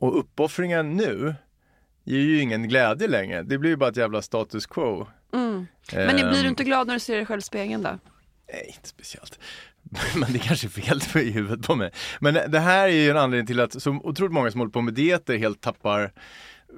Och 0.00 0.18
uppoffringen 0.18 0.96
nu 0.96 1.34
ger 2.04 2.18
ju 2.20 2.40
ingen 2.40 2.68
glädje 2.68 3.08
längre. 3.08 3.42
Det 3.42 3.58
blir 3.58 3.70
ju 3.70 3.76
bara 3.76 3.90
ett 3.90 3.96
jävla 3.96 4.22
status 4.22 4.66
quo. 4.66 5.06
Mm. 5.32 5.66
Men 5.92 6.16
blir 6.16 6.24
Ehm, 6.24 6.42
du 6.42 6.48
inte 6.48 6.64
glad 6.64 6.86
när 6.86 6.94
du 6.94 7.00
ser 7.00 7.16
dig 7.16 7.26
själv 7.26 7.38
i 7.38 7.42
spegeln 7.42 7.82
då? 7.82 7.98
Nej, 8.52 8.72
inte 8.76 8.88
speciellt. 8.88 9.38
Men 10.16 10.32
det 10.32 10.38
kanske 10.38 10.66
är 10.66 10.70
fel 10.70 11.00
för 11.00 11.20
i 11.28 11.30
huvudet 11.30 11.66
på 11.66 11.74
mig. 11.74 11.90
Men 12.20 12.34
det 12.48 12.58
här 12.58 12.88
är 12.88 12.92
ju 12.92 13.10
en 13.10 13.16
anledning 13.16 13.46
till 13.46 13.60
att 13.60 13.82
så 13.82 13.90
otroligt 13.90 14.32
många 14.32 14.50
som 14.50 14.60
håller 14.60 14.72
på 14.72 14.80
med 14.80 14.94
dieter 14.94 15.36
helt 15.36 15.60
tappar 15.60 16.12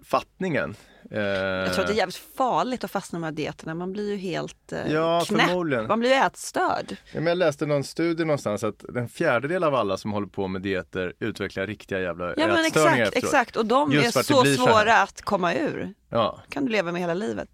fattningen. 0.05 0.75
Jag 1.11 1.73
tror 1.73 1.81
att 1.81 1.87
det 1.87 1.93
är 1.93 1.97
jävligt 1.97 2.17
farligt 2.17 2.85
att 2.85 2.91
fastna 2.91 3.19
med 3.19 3.27
de 3.27 3.31
här 3.31 3.37
dieterna. 3.37 3.75
Man 3.75 3.93
blir 3.93 4.11
ju 4.11 4.17
helt 4.17 4.73
eh, 4.73 4.93
Ja, 4.93 5.25
knäpp. 5.27 5.89
Man 5.89 6.01
blir 6.01 6.11
ju 6.11 6.17
ätstörd. 6.17 6.87
Ja, 6.91 6.97
men 7.21 7.27
jag 7.27 7.39
läste 7.39 7.67
någon 7.67 7.85
studie 7.85 8.25
någonstans 8.25 8.65
att 8.65 8.85
en 8.85 9.09
fjärdedel 9.09 9.65
av 9.65 9.75
alla 9.75 9.97
som 9.97 10.13
håller 10.13 10.27
på 10.27 10.49
med 10.49 10.63
dieter 10.63 11.13
utvecklar 11.19 11.67
riktiga 11.67 12.01
jävla 12.01 12.35
Ja 12.37 12.47
men 12.47 12.65
exakt, 12.67 12.99
efteråt. 12.99 13.25
exakt. 13.25 13.57
Och 13.57 13.67
de 13.67 13.93
Just 13.93 14.17
är 14.17 14.23
så 14.23 14.45
svåra 14.45 14.97
att 15.03 15.23
komma 15.23 15.55
ur. 15.55 15.95
Ja, 16.09 16.41
kan 16.49 16.65
du 16.65 16.73
leva 16.73 16.93
med 16.93 17.01
hela 17.01 17.15
livet. 17.15 17.49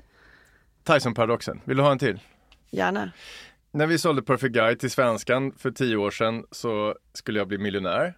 Tyson-paradoxen. 0.85 1.61
Vill 1.64 1.77
du 1.77 1.83
ha 1.83 1.92
en 1.92 1.98
till? 1.98 2.20
Gärna. 2.70 3.11
När 3.70 3.87
vi 3.87 3.98
sålde 3.98 4.22
Perfect 4.22 4.55
Guide 4.55 4.81
till 4.81 4.90
svenskan 4.90 5.53
för 5.59 5.70
tio 5.70 5.96
år 5.96 6.11
sedan 6.11 6.44
så 6.51 6.94
skulle 7.12 7.38
jag 7.38 7.48
bli 7.48 7.59
miljonär. 7.59 8.14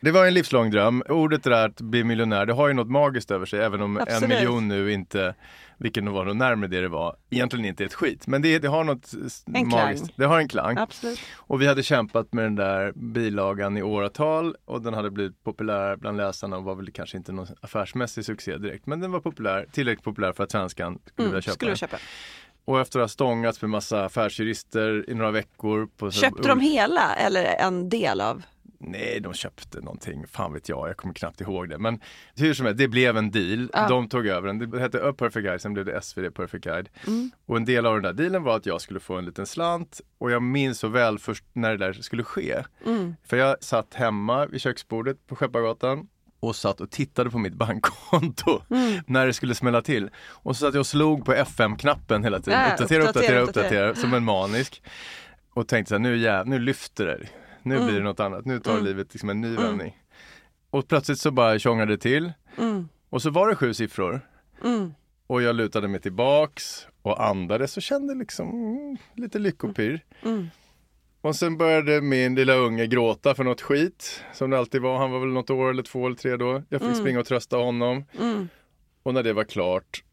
Det 0.00 0.10
var 0.10 0.26
en 0.26 0.34
livslång 0.34 0.70
dröm. 0.70 1.02
Ordet 1.08 1.42
där 1.42 1.66
att 1.66 1.80
bli 1.80 2.04
miljonär, 2.04 2.46
det 2.46 2.52
har 2.52 2.68
ju 2.68 2.74
något 2.74 2.90
magiskt 2.90 3.30
över 3.30 3.46
sig 3.46 3.60
även 3.60 3.82
om 3.82 3.96
Absolut. 3.96 4.22
en 4.22 4.28
miljon 4.28 4.68
nu 4.68 4.92
inte, 4.92 5.34
vilket 5.78 6.04
nog 6.04 6.14
var 6.14 6.24
nog 6.24 6.36
närmare 6.36 6.68
det 6.70 6.80
det 6.80 6.88
var, 6.88 7.16
egentligen 7.30 7.64
inte 7.64 7.82
är 7.84 7.86
ett 7.86 7.94
skit. 7.94 8.26
Men 8.26 8.42
det, 8.42 8.58
det 8.58 8.68
har 8.68 8.84
något 8.84 9.12
En 9.14 9.68
magiskt. 9.68 10.04
klang. 10.04 10.14
Det 10.16 10.24
har 10.24 10.38
en 10.38 10.48
klang. 10.48 10.78
Absolut. 10.78 11.20
Och 11.36 11.62
vi 11.62 11.66
hade 11.66 11.82
kämpat 11.82 12.32
med 12.32 12.44
den 12.44 12.54
där 12.56 12.92
bilagan 12.92 13.76
i 13.76 13.82
åratal 13.82 14.54
och 14.64 14.82
den 14.82 14.94
hade 14.94 15.10
blivit 15.10 15.44
populär 15.44 15.96
bland 15.96 16.16
läsarna 16.16 16.56
och 16.56 16.64
var 16.64 16.74
väl 16.74 16.90
kanske 16.92 17.16
inte 17.16 17.32
någon 17.32 17.46
affärsmässig 17.60 18.24
succé 18.24 18.56
direkt. 18.56 18.86
Men 18.86 19.00
den 19.00 19.12
var 19.12 19.20
populär, 19.20 19.66
tillräckligt 19.72 20.04
populär 20.04 20.32
för 20.32 20.44
att 20.44 20.50
svenskan 20.50 20.98
skulle 21.06 21.28
vilja 21.28 21.30
Mm, 21.34 21.42
köpa 21.42 21.54
skulle 21.54 21.70
den. 21.70 21.76
köpa. 21.76 21.96
Och 22.64 22.80
efter 22.80 22.98
att 22.98 23.02
ha 23.02 23.08
stångats 23.08 23.62
med 23.62 23.70
massa 23.70 24.04
affärsjurister 24.04 25.10
i 25.10 25.14
några 25.14 25.30
veckor. 25.30 25.88
På 25.96 26.10
så- 26.10 26.20
Köpte 26.20 26.48
de 26.48 26.60
hela 26.60 27.14
eller 27.14 27.44
en 27.44 27.88
del 27.88 28.20
av? 28.20 28.42
Nej, 28.80 29.20
de 29.20 29.34
köpte 29.34 29.80
någonting, 29.80 30.26
fan 30.26 30.52
vet 30.52 30.68
jag, 30.68 30.88
jag 30.88 30.96
kommer 30.96 31.14
knappt 31.14 31.40
ihåg 31.40 31.68
det. 31.68 31.78
Men 31.78 32.00
hur 32.36 32.54
som 32.54 32.66
helst, 32.66 32.78
det 32.78 32.88
blev 32.88 33.16
en 33.16 33.30
deal. 33.30 33.70
Ja. 33.72 33.88
De 33.88 34.08
tog 34.08 34.26
över 34.26 34.46
den. 34.46 34.70
Det 34.70 34.80
hette 34.80 35.08
A 35.08 35.12
Perfect 35.18 35.44
Guide, 35.44 35.60
sen 35.60 35.72
blev 35.74 35.84
det 35.86 36.02
SvD 36.02 36.34
Perfect 36.34 36.64
Guide. 36.64 36.88
Mm. 37.06 37.30
Och 37.46 37.56
en 37.56 37.64
del 37.64 37.86
av 37.86 37.94
den 37.94 38.02
där 38.02 38.12
dealen 38.12 38.42
var 38.42 38.56
att 38.56 38.66
jag 38.66 38.80
skulle 38.80 39.00
få 39.00 39.14
en 39.18 39.24
liten 39.24 39.46
slant. 39.46 40.00
Och 40.18 40.30
jag 40.30 40.42
minns 40.42 40.78
så 40.78 40.88
väl 40.88 41.18
först 41.18 41.44
när 41.52 41.70
det 41.70 41.76
där 41.76 41.92
skulle 41.92 42.22
ske. 42.24 42.62
Mm. 42.86 43.14
För 43.26 43.36
jag 43.36 43.56
satt 43.64 43.94
hemma 43.94 44.46
vid 44.46 44.60
köksbordet 44.60 45.26
på 45.26 45.36
Skeppargatan 45.36 46.08
och 46.40 46.56
satt 46.56 46.80
och 46.80 46.90
tittade 46.90 47.30
på 47.30 47.38
mitt 47.38 47.54
bankkonto 47.54 48.62
Mm. 48.70 49.00
när 49.06 49.26
det 49.26 49.32
skulle 49.32 49.54
smälla 49.54 49.82
till. 49.82 50.10
Och 50.28 50.56
så 50.56 50.60
satt 50.66 50.74
jag 50.74 50.80
och 50.80 50.86
slog 50.86 51.24
på 51.24 51.32
FM-knappen 51.34 52.24
hela 52.24 52.40
tiden. 52.40 52.60
Ja, 52.60 52.72
uppdatera, 52.72 53.02
uppdatera, 53.02 53.40
uppdatera, 53.40 53.80
uppdatera, 53.80 53.94
som 53.94 54.14
en 54.14 54.24
manisk. 54.24 54.82
Och 55.54 55.68
tänkte 55.68 55.88
så 55.88 55.94
här, 55.94 56.00
nu, 56.00 56.16
jä- 56.16 56.44
nu 56.44 56.58
lyfter 56.58 57.06
det. 57.06 57.28
Nu 57.62 57.74
Mm. 57.74 57.86
blir 57.86 57.96
det 57.98 58.04
något 58.04 58.20
annat. 58.20 58.44
Nu 58.44 58.58
tar 58.60 58.80
livet 58.80 59.14
liksom 59.14 59.30
en 59.30 59.40
ny 59.40 59.56
vändning. 59.56 59.98
Och 60.70 60.88
plötsligt 60.88 61.18
så 61.20 61.30
bara 61.30 61.58
tjongade 61.58 61.92
det 61.92 61.98
till. 61.98 62.32
Mm. 62.58 62.88
Och 63.10 63.22
så 63.22 63.30
var 63.30 63.48
det 63.48 63.56
sju 63.56 63.74
siffror. 63.74 64.20
Mm. 64.64 64.94
Och 65.26 65.42
jag 65.42 65.56
lutade 65.56 65.88
mig 65.88 66.00
tillbaks 66.00 66.86
och 67.02 67.24
andades 67.26 67.76
och 67.76 67.82
kände 67.82 68.14
liksom 68.14 68.48
mm, 68.50 68.96
lite 69.14 69.38
lyckopirr. 69.38 70.04
Mm. 70.24 70.46
Och 71.20 71.36
sen 71.36 71.58
började 71.58 72.00
min 72.00 72.34
lilla 72.34 72.54
unge 72.54 72.86
gråta 72.86 73.34
för 73.34 73.44
något 73.44 73.60
skit, 73.60 74.24
som 74.32 74.50
det 74.50 74.58
alltid 74.58 74.82
var. 74.82 74.98
Han 74.98 75.10
var 75.10 75.20
väl 75.20 75.28
något 75.28 75.50
år 75.50 75.70
eller 75.70 75.82
två 75.82 76.06
eller 76.06 76.16
tre 76.16 76.36
då. 76.36 76.62
Jag 76.68 76.80
Mm. 76.82 76.92
fick 76.94 77.00
springa 77.00 77.20
och 77.20 77.26
trösta 77.26 77.56
honom. 77.56 78.04
Och 79.02 79.14
när 79.14 79.22
det 79.22 79.32
var 79.32 79.44
klart 79.44 80.04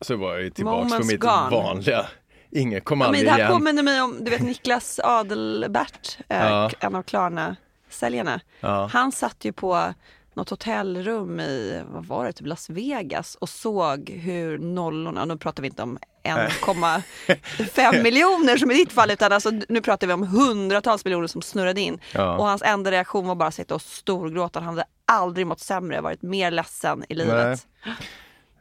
så 0.00 0.16
var 0.16 0.38
jag 0.38 0.54
tillbaks 0.54 0.82
på 0.82 0.84
Moments 0.88 1.12
mitt 1.12 1.20
gone. 1.20 1.48
vanliga. 1.50 2.06
Ingen 2.50 2.80
kom 2.80 3.00
Ja, 3.00 3.06
men 3.06 3.08
aldrig 3.08 3.24
det 3.26 3.30
här 3.30 3.38
igen. 3.38 3.52
påminner 3.52 3.82
mig 3.82 4.00
om, 4.02 4.24
du 4.24 4.30
vet 4.30 4.42
Niklas 4.42 5.00
Adelbert, 5.04 6.18
eh, 6.28 6.38
Ja. 6.46 6.70
en 6.80 6.94
av 6.94 7.02
Klarna-säljarna. 7.02 8.40
Ja. 8.60 8.90
Han 8.92 9.12
satt 9.12 9.44
ju 9.44 9.52
på 9.52 9.94
något 10.34 10.50
hotellrum 10.50 11.40
i, 11.40 11.82
vad 11.86 12.04
var 12.06 12.24
det, 12.24 12.32
typ 12.32 12.46
Las 12.46 12.70
Vegas 12.70 13.34
och 13.34 13.48
såg 13.48 14.10
hur 14.10 14.58
nollorna, 14.58 15.24
nu 15.24 15.36
pratar 15.36 15.62
vi 15.62 15.66
inte 15.68 15.82
om 15.82 15.98
1,5 16.24 18.02
miljoner 18.02 18.56
som 18.56 18.70
i 18.70 18.74
ditt 18.74 18.92
fall 18.92 19.10
utan 19.10 19.32
alltså, 19.32 19.50
nu 19.68 19.80
pratar 19.80 20.06
vi 20.06 20.12
om 20.12 20.22
hundratals 20.22 21.04
miljoner 21.04 21.26
som 21.26 21.42
snurrade 21.42 21.80
in. 21.80 22.00
Ja. 22.14 22.36
Och 22.38 22.44
hans 22.46 22.62
enda 22.62 22.90
reaktion 22.90 23.26
var 23.26 23.34
bara 23.34 23.48
att 23.48 23.54
sitta 23.54 23.74
och 23.74 23.82
storgråta. 23.82 24.60
Han 24.60 24.68
hade 24.68 24.84
aldrig 25.04 25.46
mått 25.46 25.60
sämre, 25.60 26.00
varit 26.00 26.22
mer 26.22 26.50
ledsen 26.50 27.04
i 27.08 27.14
livet. 27.14 27.66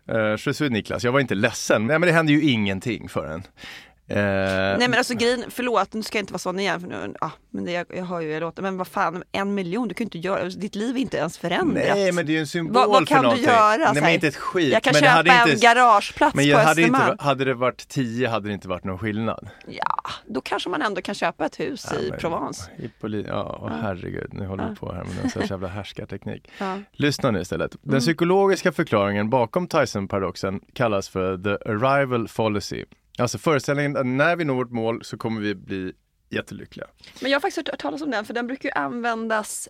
Eh, 0.07 0.15
uh, 0.15 0.37
Jesus 0.37 0.69
Niklas, 0.69 1.03
jag 1.03 1.11
var 1.11 1.19
inte 1.19 1.35
ledsen. 1.35 1.87
Nej 1.87 1.99
men 1.99 2.07
det 2.07 2.13
hände 2.13 2.31
ju 2.31 2.41
ingenting 2.41 3.09
för 3.09 3.25
en. 3.25 3.43
Eh, 4.09 4.17
Nej 4.17 4.77
men 4.87 4.93
alltså 4.93 5.13
grejen, 5.15 5.43
förlåt 5.49 5.93
nu 5.93 6.03
ska 6.03 6.17
jag 6.17 6.23
inte 6.23 6.33
vara 6.33 6.39
sån 6.39 6.59
igen 6.59 6.79
för 6.81 6.87
nu, 6.87 7.13
ah, 7.21 7.29
men 7.49 7.65
det, 7.65 7.71
jag, 7.71 7.85
jag 7.95 8.05
hör 8.05 8.21
ju 8.21 8.31
jag 8.31 8.41
låter, 8.41 8.61
men 8.61 8.77
vad 8.77 8.87
fan 8.87 9.23
en 9.31 9.53
miljon, 9.53 9.87
du 9.87 9.93
kan 9.93 10.03
ju 10.03 10.05
inte 10.05 10.17
göra, 10.17 10.43
ditt 10.49 10.75
liv 10.75 10.95
är 10.95 10.99
inte 10.99 11.17
ens 11.17 11.37
förändrat. 11.37 11.83
Nej 11.95 12.11
men 12.11 12.25
det 12.25 12.31
är 12.31 12.33
ju 12.33 12.39
en 12.39 12.47
symbol 12.47 12.73
vad, 12.73 12.89
vad 12.89 13.07
för 13.07 13.15
kan 13.15 13.35
du 13.35 13.41
göra? 13.41 13.91
Nej 13.93 14.01
men 14.01 14.11
inte 14.13 14.27
ett 14.27 14.35
skit. 14.35 14.73
Jag 14.73 14.83
kan 14.83 14.93
men 14.93 15.01
köpa 15.01 15.11
hade 15.13 15.31
en 15.31 15.49
inte, 15.49 15.65
garageplats 15.65 16.35
men 16.35 16.43
på 16.45 16.49
jag 16.49 16.57
hade, 16.57 16.81
Östermalm. 16.81 17.11
inte, 17.11 17.23
hade 17.23 17.45
det 17.45 17.53
varit 17.53 17.87
tio 17.87 18.27
hade 18.27 18.47
det 18.47 18.53
inte 18.53 18.67
varit 18.67 18.83
någon 18.83 18.99
skillnad. 18.99 19.49
Ja, 19.67 19.95
då 20.27 20.41
kanske 20.41 20.69
man 20.69 20.81
ändå 20.81 21.01
kan 21.01 21.15
köpa 21.15 21.45
ett 21.45 21.59
hus 21.59 21.85
i 21.99 22.09
men- 22.09 22.19
Provence. 22.19 22.71
I 22.77 22.89
poli- 23.01 23.25
ja, 23.27 23.59
åh, 23.63 23.71
herregud, 23.81 24.29
nu 24.33 24.45
håller 24.45 24.69
vi 24.69 24.75
på 24.75 24.93
här 24.93 25.03
med 25.03 25.23
en 25.23 25.29
sån 25.29 25.41
här 25.41 25.49
jävla 25.49 25.67
härskarteknik. 25.67 26.51
Ja. 26.57 26.79
Lyssna 26.91 27.31
nu 27.31 27.41
istället. 27.41 27.71
Den 27.81 27.89
Mm. 27.91 27.99
psykologiska 28.01 28.71
förklaringen 28.71 29.29
bakom 29.29 29.67
Tyson-paradoxen 29.67 30.59
kallas 30.73 31.09
för 31.09 31.37
the 31.37 31.69
arrival 31.69 32.27
fallacy. 32.27 32.85
Alltså 33.17 33.37
föreställningen 33.37 33.97
att 33.97 34.05
när 34.05 34.35
vi 34.35 34.45
når 34.45 34.55
vårt 34.55 34.71
mål 34.71 35.03
så 35.03 35.17
kommer 35.17 35.41
vi 35.41 35.55
bli 35.55 35.93
jättelyckliga. 36.29 36.87
Men 37.21 37.31
jag 37.31 37.35
har 37.35 37.41
faktiskt 37.41 37.67
hört 37.69 37.79
talas 37.79 38.01
om 38.01 38.11
den 38.11 38.25
för 38.25 38.33
den 38.33 38.47
brukar 38.47 38.69
ju 38.69 38.73
användas 38.73 39.69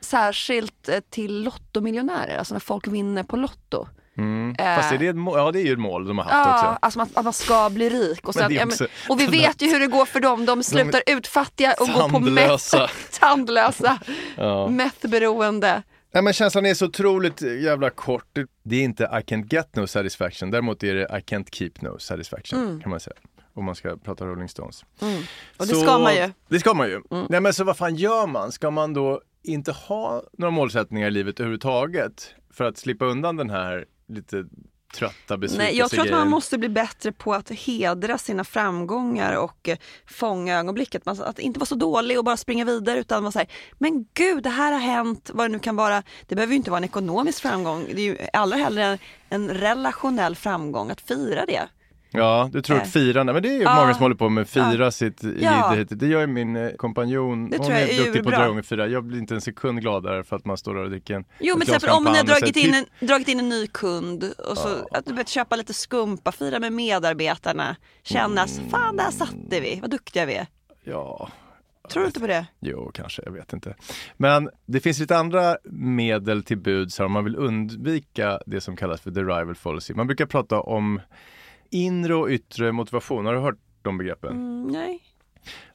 särskilt 0.00 0.88
eh, 0.88 1.00
till 1.10 1.42
lottomiljonärer, 1.42 2.38
alltså 2.38 2.54
när 2.54 2.60
folk 2.60 2.86
vinner 2.86 3.22
på 3.22 3.36
Lotto. 3.36 3.86
Mm. 4.16 4.54
Eh. 4.58 4.76
Fast 4.76 4.92
är 4.92 4.98
det, 4.98 5.06
ett 5.06 5.16
mål? 5.16 5.38
ja, 5.38 5.52
det 5.52 5.60
är 5.60 5.64
ju 5.64 5.72
ett 5.72 5.78
mål 5.78 6.06
de 6.06 6.18
har 6.18 6.24
haft 6.24 6.34
Ja, 6.34 6.58
också. 6.58 6.78
alltså 6.82 6.98
man, 6.98 7.08
att 7.14 7.24
man 7.24 7.32
ska 7.32 7.70
bli 7.70 7.90
rik. 7.90 8.28
Och, 8.28 8.34
sen, 8.34 8.44
är 8.44 8.50
ja, 8.50 8.60
men, 8.66 8.68
också- 8.68 8.86
och 9.08 9.20
vi 9.20 9.26
vet 9.26 9.62
ju 9.62 9.68
hur 9.68 9.80
det 9.80 9.86
går 9.86 10.04
för 10.06 10.20
dem. 10.20 10.46
De 10.46 10.62
slutar 10.62 11.02
utfattiga 11.06 11.74
och 11.80 11.88
går 11.88 12.08
på 12.08 12.20
meth. 12.20 12.76
Tandlösa. 13.20 13.98
Ja. 14.36 14.68
Methberoende. 14.68 15.82
Nej, 16.14 16.22
men 16.22 16.32
känslan 16.32 16.66
är 16.66 16.74
så 16.74 16.86
otroligt 16.86 17.42
jävla 17.42 17.90
kort. 17.90 18.38
Det- 18.62 18.76
är 18.76 18.82
inte 18.82 19.02
I 19.04 19.06
can't 19.06 19.54
get 19.54 19.76
no 19.76 19.86
satisfaction. 19.86 20.50
Däremot 20.50 20.82
är 20.82 20.94
det 20.94 21.02
I 21.02 21.20
can't 21.34 21.48
keep 21.52 21.70
no 21.80 21.98
satisfaction 21.98 22.80
kan 22.80 22.90
man 22.90 23.00
säga. 23.00 23.16
Om 23.54 23.64
man 23.64 23.74
ska 23.74 23.96
prata 23.96 24.26
Rolling 24.26 24.48
Stones. 24.48 24.84
Mm. 25.02 25.22
Och 25.56 25.66
det 25.66 25.74
ska 25.74 25.98
man 25.98 26.12
ju. 26.14 26.18
Mm. 26.20 26.32
Det 26.48 26.58
ska 26.58 26.74
man 26.74 26.88
ju. 26.88 27.00
Nej 27.28 27.40
men 27.40 27.52
så 27.54 27.64
vad 27.64 27.76
fan 27.76 27.94
gör 27.96 28.26
man? 28.26 28.52
Ska 28.52 28.70
man 28.70 28.94
då 28.94 29.20
inte 29.42 29.72
ha 29.72 30.22
några 30.32 30.50
målsättningar 30.50 31.08
i 31.08 31.10
livet 31.10 31.40
överhuvudtaget? 31.40 32.34
För 32.50 32.64
att 32.64 32.78
slippa 32.78 33.04
undan 33.04 33.36
den 33.36 33.50
här 33.50 33.84
lite 34.08 34.44
trötta 34.94 35.36
Nej, 35.36 35.76
jag 35.76 35.90
tror 35.90 36.04
att 36.04 36.10
man 36.10 36.30
måste 36.30 36.58
bli 36.58 36.68
bättre 36.68 37.12
på 37.12 37.34
att 37.34 37.50
hedra 37.50 38.18
sina 38.18 38.44
framgångar 38.44 39.36
och 39.36 39.68
eh, 39.68 39.78
fånga 40.06 40.58
ögonblicket. 40.58 41.06
Att 41.06 41.38
inte 41.38 41.60
vara 41.60 41.66
så 41.66 41.74
dålig 41.74 42.18
och 42.18 42.24
bara 42.24 42.36
springa 42.36 42.64
vidare 42.64 42.98
utan 42.98 43.22
vara 43.22 43.32
såhär, 43.32 43.48
men 43.78 44.06
gud 44.14 44.42
det 44.42 44.50
här 44.50 44.72
har 44.72 44.80
hänt, 44.80 45.30
vad 45.34 45.50
det 45.50 45.52
nu 45.52 45.58
kan 45.58 45.76
vara. 45.76 46.02
Det 46.26 46.34
behöver 46.34 46.52
ju 46.52 46.56
inte 46.56 46.70
vara 46.70 46.78
en 46.78 46.84
ekonomisk 46.84 47.42
framgång, 47.42 47.86
det 47.94 48.00
är 48.00 48.04
ju 48.04 48.18
allra 48.32 48.56
hellre 48.56 48.84
en, 48.84 48.98
en 49.28 49.50
relationell 49.50 50.36
framgång, 50.36 50.90
att 50.90 51.00
fira 51.00 51.46
det. 51.46 51.68
Ja, 52.16 52.50
du 52.52 52.62
tror 52.62 52.76
att 52.76 52.90
firande, 52.90 53.32
men 53.32 53.42
det 53.42 53.48
är 53.48 53.52
ju 53.56 53.62
Ja. 53.62 53.74
många 53.76 53.94
som 53.94 54.02
håller 54.02 54.14
på 54.16 54.28
med 54.28 54.48
fira 54.48 54.90
sitt 54.90 55.22
Ja. 55.40 55.76
Det 55.88 56.06
gör 56.06 56.20
ju 56.20 56.26
min 56.26 56.56
eh, 56.56 56.70
kompanjon. 56.70 57.50
Det 57.50 57.58
Hon 57.58 57.72
är 57.72 57.80
är 57.86 58.04
duktig 58.04 58.22
på 58.22 58.28
att 58.28 58.34
dra 58.34 58.44
igång 58.44 58.58
och 58.58 58.64
fira. 58.64 58.86
Jag 58.86 59.04
blir 59.04 59.18
inte 59.18 59.34
en 59.34 59.40
sekund 59.40 59.80
gladare 59.80 60.24
för 60.24 60.36
att 60.36 60.44
man 60.44 60.56
står 60.56 60.74
där 60.74 60.82
och 60.84 60.90
dricker 60.90 61.14
en 61.14 61.24
Jo 61.40 61.54
men 61.58 61.66
till 61.66 61.74
exempel 61.74 61.96
om 61.96 62.04
man 62.04 62.14
har 62.16 62.24
dragit 62.24 62.56
in, 62.56 62.74
en, 62.74 63.06
dragit 63.08 63.28
in 63.28 63.38
en 63.38 63.48
ny 63.48 63.66
kund 63.66 64.32
och 64.50 64.58
så 64.58 64.68
att 64.90 65.06
du 65.06 65.14
vet 65.14 65.28
köpa 65.28 65.56
lite 65.56 65.74
skumpa, 65.74 66.32
fira 66.32 66.58
med 66.58 66.72
medarbetarna, 66.72 67.76
känna 68.02 68.42
att 68.42 68.58
Mm. 68.58 68.70
fan 68.70 68.96
där 68.96 69.10
satte 69.10 69.60
vi, 69.60 69.78
vad 69.80 69.90
duktiga 69.90 70.26
vi 70.26 70.34
är. 70.34 70.46
Ja, 70.84 71.28
Tror 71.90 72.00
du 72.02 72.06
inte 72.06 72.20
på 72.20 72.26
det? 72.26 72.46
Jo, 72.60 72.90
kanske, 72.94 73.22
jag 73.24 73.32
vet 73.32 73.52
inte. 73.52 73.74
Men 74.16 74.50
det 74.66 74.80
finns 74.80 74.98
lite 74.98 75.16
andra 75.16 75.56
medel 75.70 76.42
till 76.44 76.58
buds 76.58 77.00
om 77.00 77.12
man 77.12 77.24
vill 77.24 77.36
undvika 77.36 78.40
det 78.46 78.60
som 78.60 78.76
kallas 78.76 79.00
för 79.00 79.10
the 79.10 79.20
rival 79.20 79.54
fallacy. 79.54 79.94
Man 79.94 80.06
brukar 80.06 80.26
prata 80.26 80.60
om 80.60 81.00
inre 81.70 82.14
och 82.14 82.28
yttre 82.28 82.72
motivation. 82.72 83.26
Har 83.26 83.34
du 83.34 83.40
hört 83.40 83.58
de 83.82 83.98
begreppen? 83.98 84.30
Mm, 84.30 84.66
nej. 84.66 85.00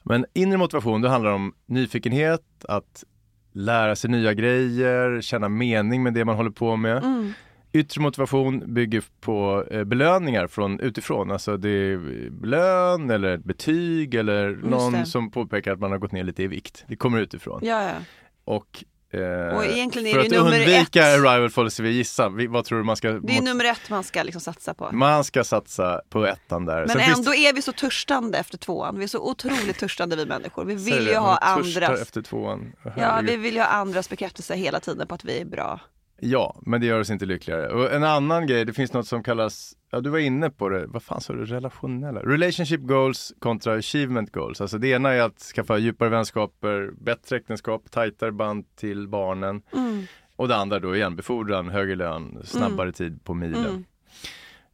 Men 0.04 0.26
inre 0.34 0.58
motivation, 0.58 1.02
det 1.02 1.10
handlar 1.10 1.32
om 1.32 1.54
nyfikenhet, 1.66 2.66
att 2.68 3.04
lära 3.52 3.96
sig 3.96 4.10
nya 4.10 4.34
grejer, 4.34 5.22
känna 5.22 5.50
mening 5.50 6.04
med 6.04 6.14
det 6.14 6.26
man 6.26 6.36
håller 6.36 6.50
på 6.52 6.76
med. 6.76 7.04
Mm. 7.04 7.34
Yttre 7.74 8.02
motivation 8.02 8.74
bygger 8.74 9.04
på 9.20 9.66
eh, 9.72 9.84
belöningar 9.84 10.48
från 10.48 10.80
utifrån. 10.80 11.32
Alltså 11.32 11.58
det 11.58 11.70
är 11.70 12.00
lön 12.46 13.10
eller 13.10 13.38
betyg 13.38 14.16
eller 14.16 14.56
någon 14.64 15.06
som 15.06 15.32
påpekar 15.32 15.74
att 15.74 15.80
man 15.80 15.92
har 15.92 15.98
gått 15.98 16.12
ner 16.12 16.24
lite 16.24 16.44
i 16.44 16.48
vikt. 16.48 16.86
Det 16.88 16.96
kommer 16.96 17.20
utifrån. 17.20 17.60
Ja, 17.64 17.84
ja. 17.84 17.96
Och, 18.44 18.84
eh, 19.12 19.56
Och 19.58 19.66
egentligen 19.66 20.08
är 20.08 20.12
för 20.14 20.20
att 20.20 20.42
undvika 20.46 21.08
ett. 21.08 21.20
arrival 21.20 21.50
policy, 21.50 21.84
vi 21.84 21.90
gissa, 21.90 22.30
vi, 22.30 22.48
vad 22.48 22.66
tror 22.66 22.78
du 22.78 22.84
man 22.84 22.96
ska... 22.96 23.12
Det 23.12 23.38
är 23.38 23.42
nummer 23.42 23.66
ett 23.66 23.90
man 23.90 24.04
ska 24.04 24.24
liksom 24.24 24.42
satsa 24.42 24.74
på. 24.74 24.90
Man 24.92 25.24
ska 25.24 25.44
satsa 25.44 26.02
på 26.10 26.26
ettan 26.26 26.66
där. 26.66 26.80
Men 26.80 26.90
Sen 26.90 27.00
finns 27.00 27.18
ändå 27.18 27.32
det- 27.32 27.38
är 27.38 27.54
vi 27.54 27.62
så 27.62 27.72
törstande 27.72 28.38
efter 28.38 28.58
tvåan. 28.58 28.98
Vi 28.98 29.04
är 29.04 29.08
så 29.08 29.20
otroligt 29.30 29.80
törstande 29.80 30.16
vi 30.16 30.26
människor. 30.26 30.66
Vi 30.66 30.76
vill 30.76 31.08
ju 31.08 31.16
ha 31.16 31.38
andras, 31.38 32.02
efter 32.02 32.22
tvåan. 32.22 32.74
ja, 32.98 33.20
vi 33.24 33.36
vill 33.36 33.54
ju 33.56 33.60
ha 33.62 33.68
andras 33.68 34.10
bekräftelse 34.10 34.56
hela 34.56 34.80
tiden 34.80 35.08
på 35.08 35.16
att 35.16 35.26
vi 35.26 35.40
är 35.42 35.46
bra. 35.46 35.80
Ja, 36.22 36.60
men 36.62 36.82
det 36.82 36.88
gör 36.88 37.00
oss 37.00 37.10
inte 37.10 37.26
lyckligare. 37.26 37.68
Och 37.68 37.94
en 37.94 38.04
annan 38.04 38.48
grej, 38.48 38.66
det 38.66 38.74
finns 38.74 38.94
något 38.94 39.08
som 39.08 39.24
kallas, 39.24 39.74
ja 39.92 40.02
du 40.02 40.10
var 40.10 40.20
inne 40.20 40.50
på 40.50 40.70
det, 40.70 40.86
vad 40.88 41.04
fan 41.04 41.22
sa 41.22 41.34
du, 41.34 41.46
relationella? 41.46 42.20
Relationship 42.20 42.82
goals 42.82 43.34
kontra 43.40 43.74
achievement 43.74 44.32
goals. 44.32 44.62
Alltså 44.62 44.78
det 44.78 44.88
ena 44.88 45.14
är 45.14 45.22
att 45.22 45.40
skaffa 45.40 45.78
djupare 45.78 46.10
vänskaper, 46.10 46.92
bättre 47.02 47.38
äktenskap, 47.38 47.92
tajtare 47.92 48.32
band 48.32 48.76
till 48.76 49.08
barnen. 49.08 49.62
Mm. 49.74 50.04
Och 50.36 50.48
det 50.48 50.56
andra 50.56 50.80
då 50.80 50.96
igen, 50.96 51.16
befordran, 51.16 51.70
högre 51.70 51.96
lön, 51.96 52.42
snabbare 52.44 52.92
tid 52.92 53.24
på 53.24 53.34
milen. 53.34 53.66
Mm. 53.66 53.84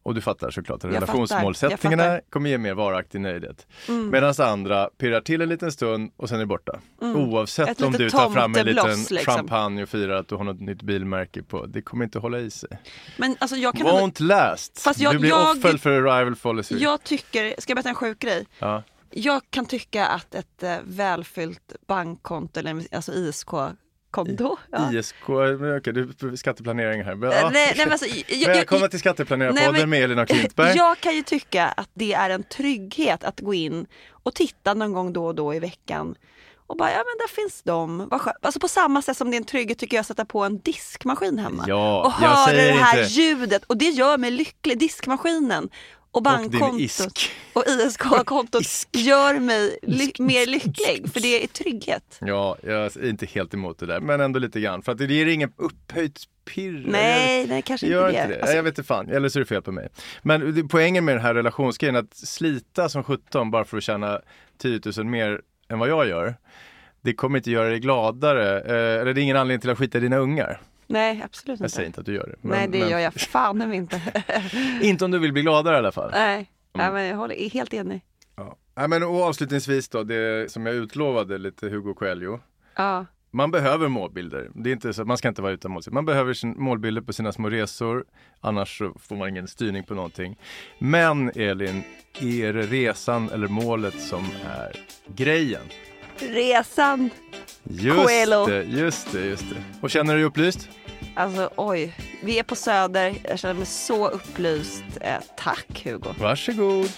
Och 0.06 0.16
du 0.16 0.22
fattar 0.22 0.52
såklart 0.52 0.84
Jag 0.84 0.94
relationsmålsättningarna 0.94 2.04
fattar. 2.04 2.22
kommer 2.30 2.50
ge 2.50 2.58
mer 2.58 2.74
varaktig 2.74 3.22
nöjdhet. 3.22 3.68
Mm. 3.88 4.10
Medan 4.10 4.34
andra 4.40 4.90
pirrar 4.98 5.22
till 5.22 5.42
en 5.42 5.50
liten 5.50 5.72
stund 5.72 6.12
och 6.18 6.30
sen 6.30 6.36
är 6.36 6.40
det 6.40 6.46
borta. 6.46 6.80
Oavsett 7.02 7.70
Ett 7.70 7.82
om 7.82 7.92
du 7.94 8.10
tar 8.10 8.30
fram 8.30 8.56
en 8.56 8.66
liten 8.66 8.90
liksom. 9.10 9.18
champagne 9.34 9.84
och 9.84 9.90
firar 9.90 10.16
att 10.16 10.28
du 10.28 10.36
har 10.36 10.44
något 10.44 10.60
nytt 10.62 10.82
bilmärke 10.82 11.44
på. 11.44 11.66
Det 11.66 11.82
kommer 11.82 12.06
inte 12.06 12.20
hålla 12.20 12.40
i 12.40 12.50
sig. 12.52 12.70
Men 13.18 13.36
alltså 13.40 13.56
jag 13.56 13.74
kan 13.76 13.88
Won't 13.88 14.22
last. 14.22 14.80
Fast 14.82 15.00
jag- 15.00 15.14
du 15.14 15.20
blir 15.20 15.30
jag- 15.30 15.52
offer 15.58 15.78
för 15.78 15.92
arrival 16.02 16.36
policy. 16.36 16.78
jag 16.78 17.04
tycker, 17.04 17.56
ska 17.62 17.72
jag 17.72 17.76
berätta 17.76 17.90
en 17.90 17.96
sjuk 17.96 18.20
grej? 18.20 18.46
Ja. 18.60 18.84
Jag 19.12 19.42
kan 19.50 19.66
tycka 19.66 20.06
att 20.06 20.36
ett 20.36 20.64
eh, 20.64 20.76
välfyllt 20.84 21.76
bankkonto, 21.88 22.60
eller 22.60 22.96
alltså 22.96 23.12
ISK-konto. 24.22 24.58
Ja. 24.72 24.94
ISK, 24.94 25.16
okej, 25.80 25.94
du 25.94 26.38
skatteplanering 26.38 27.04
här. 27.04 27.16
Men, 27.16 27.32
ja. 27.32 27.50
Nej, 27.50 27.74
nej, 27.78 27.86
men 27.86 27.92
alltså, 27.92 28.08
jag, 28.28 28.48
Välkomna 28.48 28.84
jag, 28.84 28.92
till 28.92 29.00
Skatteplanerarpodden 29.00 29.90
med 29.90 30.04
Elina 30.04 30.26
Klintberg. 30.26 30.74
jag 30.78 31.00
kan 31.00 31.16
ju 31.16 31.22
tycka 31.22 31.66
att 31.68 31.90
det 31.94 32.14
är 32.14 32.30
en 32.30 32.44
trygghet 32.44 33.24
att 33.24 33.40
gå 33.40 33.54
in 33.54 33.88
och 34.12 34.36
titta 34.36 34.74
någon 34.74 34.94
gång 34.94 35.14
då 35.14 35.26
och 35.26 35.36
då 35.36 35.54
i 35.54 35.60
veckan 35.60 36.16
och 36.68 36.78
bara, 36.78 36.92
ja 36.92 36.98
men 36.98 37.18
där 37.18 37.28
finns 37.36 37.62
de. 37.64 38.10
Alltså 38.42 38.60
på 38.60 38.68
samma 38.68 39.02
sätt 39.02 39.18
som 39.18 39.32
det 39.32 39.36
är 39.36 39.38
en 39.38 39.46
trygghet 39.46 39.78
tycker 39.78 39.98
jag 39.98 40.02
att 40.02 40.08
sätta 40.08 40.26
på 40.26 40.44
en 40.44 40.60
diskmaskin 40.60 41.40
hemma. 41.40 41.66
Ja, 41.68 42.04
och 42.06 42.12
höra 42.12 42.54
det 42.54 42.72
här 42.72 43.02
inte- 43.02 43.14
ljudet 43.14 43.64
och 43.64 43.78
det 43.78 43.90
gör 43.90 44.18
mig 44.18 44.32
lycklig. 44.32 44.80
Diskmaskinen 44.80 45.70
och 46.16 46.24
bankkontot 46.24 46.80
isk. 46.82 47.32
och 47.54 47.64
ISK-kontot 47.68 48.62
Isk. 48.66 48.90
gör 48.92 49.40
mig 49.40 49.80
ly- 49.82 50.12
mer 50.20 50.46
lycklig 50.46 51.10
för 51.14 51.20
det 51.20 51.44
är 51.44 51.48
trygghet. 51.48 52.18
Ja, 52.22 52.58
jag 52.64 52.76
är 52.86 53.10
inte 53.10 53.26
helt 53.26 53.54
emot 53.54 53.80
det 53.80 53.86
där, 53.86 54.00
men 54.00 54.22
ändå 54.22 54.40
lite 54.40 54.60
grann. 54.62 54.82
För 54.82 54.92
att 54.92 54.98
det 54.98 55.06
ger 55.06 55.26
ingen 55.26 55.52
upphöjt 55.58 56.24
pirr. 56.46 56.86
Nej, 56.88 57.48
nej 57.48 57.62
kanske 57.62 57.88
Gör 57.88 58.10
inte 58.10 58.22
inte 58.22 58.30
det. 58.30 58.36
det. 58.36 58.42
Alltså, 58.42 58.56
Jag 58.56 58.64
vet 58.64 58.72
inte 58.78 58.84
fan, 58.88 59.10
eller 59.10 59.30
så 59.30 59.40
är 59.40 59.42
det 59.42 59.46
fel 59.48 59.62
på 59.62 59.72
mig. 59.72 59.88
Men 60.22 60.68
poängen 60.68 61.06
med 61.06 61.16
den 61.16 61.22
här 61.22 61.34
relationsgrejen, 61.34 61.96
att 61.96 62.16
slita 62.16 62.90
som 62.90 63.04
17 63.04 63.52
bara 63.52 63.66
för 63.66 63.78
att 63.78 63.84
tjäna 63.84 64.22
10 64.62 64.80
000 64.98 65.06
mer 65.06 65.42
än 65.70 65.80
vad 65.80 65.90
jag 65.90 66.08
gör. 66.08 66.36
Det 67.02 67.14
kommer 67.14 67.38
inte 67.38 67.52
göra 67.52 67.70
dig 67.70 67.80
gladare, 67.80 68.60
eh, 68.62 69.02
eller 69.02 69.14
det 69.14 69.22
är 69.22 69.24
ingen 69.24 69.38
anledning 69.38 69.62
till 69.62 69.70
att 69.70 69.78
skita 69.78 69.98
i 69.98 70.02
dina 70.02 70.18
ungar. 70.18 70.62
Nej, 70.88 71.22
absolut 71.26 71.60
Jag 71.60 71.66
inte. 71.66 71.76
säger 71.76 71.88
inte 71.88 72.00
att 72.00 72.06
du 72.06 72.14
gör 72.14 72.28
det. 72.28 72.36
men- 72.42 72.58
nej, 72.58 72.68
det 72.68 72.80
men- 72.80 72.90
gör 72.90 73.00
jag 73.00 73.14
fan 73.14 73.74
inte. 73.74 74.02
Inte 74.82 75.06
om 75.06 75.12
du 75.12 75.20
vill 75.20 75.34
bli 75.34 75.42
gladare 75.42 75.76
i 75.76 75.80
alla 75.80 75.92
fall. 75.92 76.10
nej, 76.14 76.36
Mm. 76.36 76.48
nej, 76.74 76.92
men 76.94 77.04
jag 77.10 77.18
håller 77.18 77.36
är 77.36 77.50
helt 77.50 77.74
enig. 77.74 78.02
Ja. 78.36 78.58
Ja, 78.76 78.88
men 78.88 79.04
och 79.04 79.22
avslutningsvis 79.24 79.90
då, 79.90 80.04
det 80.04 80.52
som 80.52 80.66
jag 80.66 80.76
utlovade 80.76 81.38
lite 81.38 81.70
Hugo 81.70 81.94
Coelho. 81.94 82.40
Ja. 82.76 83.06
Man 83.32 83.52
behöver 83.52 83.88
målbilder. 83.88 84.50
Det 84.56 84.70
är 84.70 84.74
inte 84.74 84.94
så, 84.94 85.06
man 85.06 85.18
ska 85.18 85.28
inte 85.28 85.42
vara 85.42 85.52
utan 85.52 85.72
målbilder. 85.72 85.94
Man 85.94 86.06
behöver 86.06 86.34
sin, 86.34 86.56
målbilder 86.64 87.02
på 87.02 87.14
sina 87.14 87.32
små 87.32 87.50
resor. 87.50 88.06
Annars 88.42 88.78
så 88.78 88.94
får 89.00 89.16
man 89.16 89.30
ingen 89.30 89.48
styrning 89.48 89.84
på 89.84 89.94
någonting. 89.94 90.38
Men 90.80 91.32
Elin, 91.36 91.84
är 92.22 92.54
det 92.54 92.62
resan 92.62 93.30
eller 93.30 93.48
målet 93.48 94.00
som 94.02 94.26
är 94.46 94.76
grejen? 95.16 95.62
Resan. 96.20 97.10
Just 97.64 97.96
Coelho. 97.96 98.46
det, 98.46 98.64
just 98.64 99.12
det, 99.12 99.26
just 99.26 99.50
det. 99.50 99.56
Och 99.82 99.90
känner 99.90 100.14
du 100.14 100.20
dig 100.20 100.26
upplyst? 100.28 100.70
Alltså 101.16 101.50
oj, 101.56 101.94
vi 102.24 102.40
är 102.40 102.44
på 102.44 102.56
Söder. 102.56 103.16
Jag 103.24 103.40
känner 103.40 103.54
mig 103.54 103.66
så 103.66 104.08
upplyst. 104.08 104.84
Eh, 105.02 105.18
tack 105.38 105.82
Hugo. 105.86 106.10
Varsågod. 106.20 106.90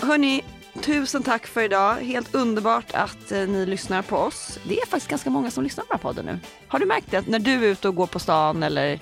Hörni, 0.00 0.42
tusen 0.82 1.22
tack 1.22 1.46
för 1.46 1.62
idag. 1.62 1.94
Helt 1.94 2.34
underbart 2.34 2.84
att 2.92 3.32
eh, 3.32 3.38
ni 3.48 3.66
lyssnar 3.66 4.02
på 4.02 4.16
oss. 4.16 4.58
Det 4.68 4.80
är 4.80 4.86
faktiskt 4.86 5.10
ganska 5.10 5.30
många 5.30 5.50
som 5.50 5.64
lyssnar 5.64 5.84
på 5.84 5.88
den 5.92 5.98
här 5.98 6.02
podden 6.02 6.24
nu. 6.26 6.38
Har 6.68 6.78
du 6.78 6.86
märkt 6.86 7.10
det? 7.10 7.26
När 7.26 7.38
du 7.38 7.52
är 7.52 7.62
ute 7.62 7.88
och 7.88 7.94
går 7.94 8.06
på 8.06 8.18
stan 8.18 8.62
eller! 8.62 8.98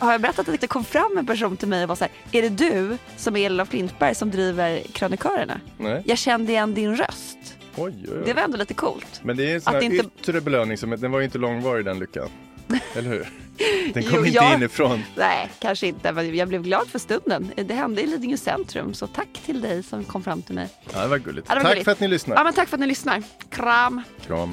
Har 0.00 0.12
jag 0.12 0.20
berättat 0.20 0.48
att 0.48 0.60
det 0.60 0.66
kom 0.66 0.84
fram 0.84 1.18
en 1.18 1.26
person 1.26 1.56
till 1.56 1.68
mig 1.68 1.82
och 1.82 1.88
var 1.88 1.96
så 1.96 2.04
här, 2.04 2.12
är 2.32 2.42
det 2.42 2.48
du 2.48 2.98
som 3.16 3.36
är 3.36 3.46
Elof 3.46 3.68
Flintberg 3.68 4.14
som 4.14 4.30
driver 4.30 4.80
krönikörerna? 4.92 5.60
Nej. 5.78 6.02
Jag 6.06 6.18
kände 6.18 6.52
igen 6.52 6.74
din 6.74 6.96
röst. 6.96 7.38
Oj, 7.76 7.94
oj, 8.02 8.08
oj. 8.12 8.22
Det 8.24 8.32
var 8.32 8.42
ändå 8.42 8.56
lite 8.56 8.74
coolt. 8.74 9.20
Men 9.22 9.36
det 9.36 9.50
är 9.50 9.54
en 9.54 9.60
sån 9.60 9.74
här 9.74 9.82
inte- 9.82 9.96
yttre 10.20 10.40
belöning, 10.40 10.78
som, 10.78 10.90
den 10.90 11.10
var 11.10 11.18
ju 11.18 11.24
inte 11.24 11.38
långvarig 11.38 11.84
den 11.84 11.98
lyckan. 11.98 12.28
Eller 12.96 13.08
hur? 13.10 13.28
Den 13.94 14.02
kom 14.02 14.12
Jo, 14.14 14.18
inte 14.24 14.30
jag- 14.36 14.54
inifrån. 14.54 15.02
Nej, 15.16 15.48
kanske 15.58 15.86
inte, 15.86 16.12
men 16.12 16.36
jag 16.36 16.48
blev 16.48 16.62
glad 16.62 16.88
för 16.88 16.98
stunden. 16.98 17.52
Det 17.56 17.74
hände 17.74 18.02
i 18.02 18.06
Lidingö 18.06 18.36
centrum, 18.36 18.94
så 18.94 19.06
tack 19.06 19.28
till 19.46 19.60
dig 19.60 19.82
som 19.82 20.04
kom 20.04 20.22
fram 20.22 20.42
till 20.42 20.54
mig. 20.54 20.68
Ja, 20.94 21.02
det 21.02 21.08
var 21.08 21.18
gulligt. 21.18 21.46
Ja, 21.48 21.54
det 21.54 21.60
var 21.60 21.64
Tack 21.64 21.72
gulligt. 21.72 21.84
för 21.84 21.92
att 21.92 22.00
ni 22.00 22.08
lyssnar. 22.08 22.36
Ja, 22.36 22.44
men 22.44 22.52
tack 22.52 22.68
för 22.68 22.76
att 22.76 22.80
ni 22.80 22.86
lyssnar. 22.86 23.22
Kram! 23.50 24.02
Kram. 24.26 24.52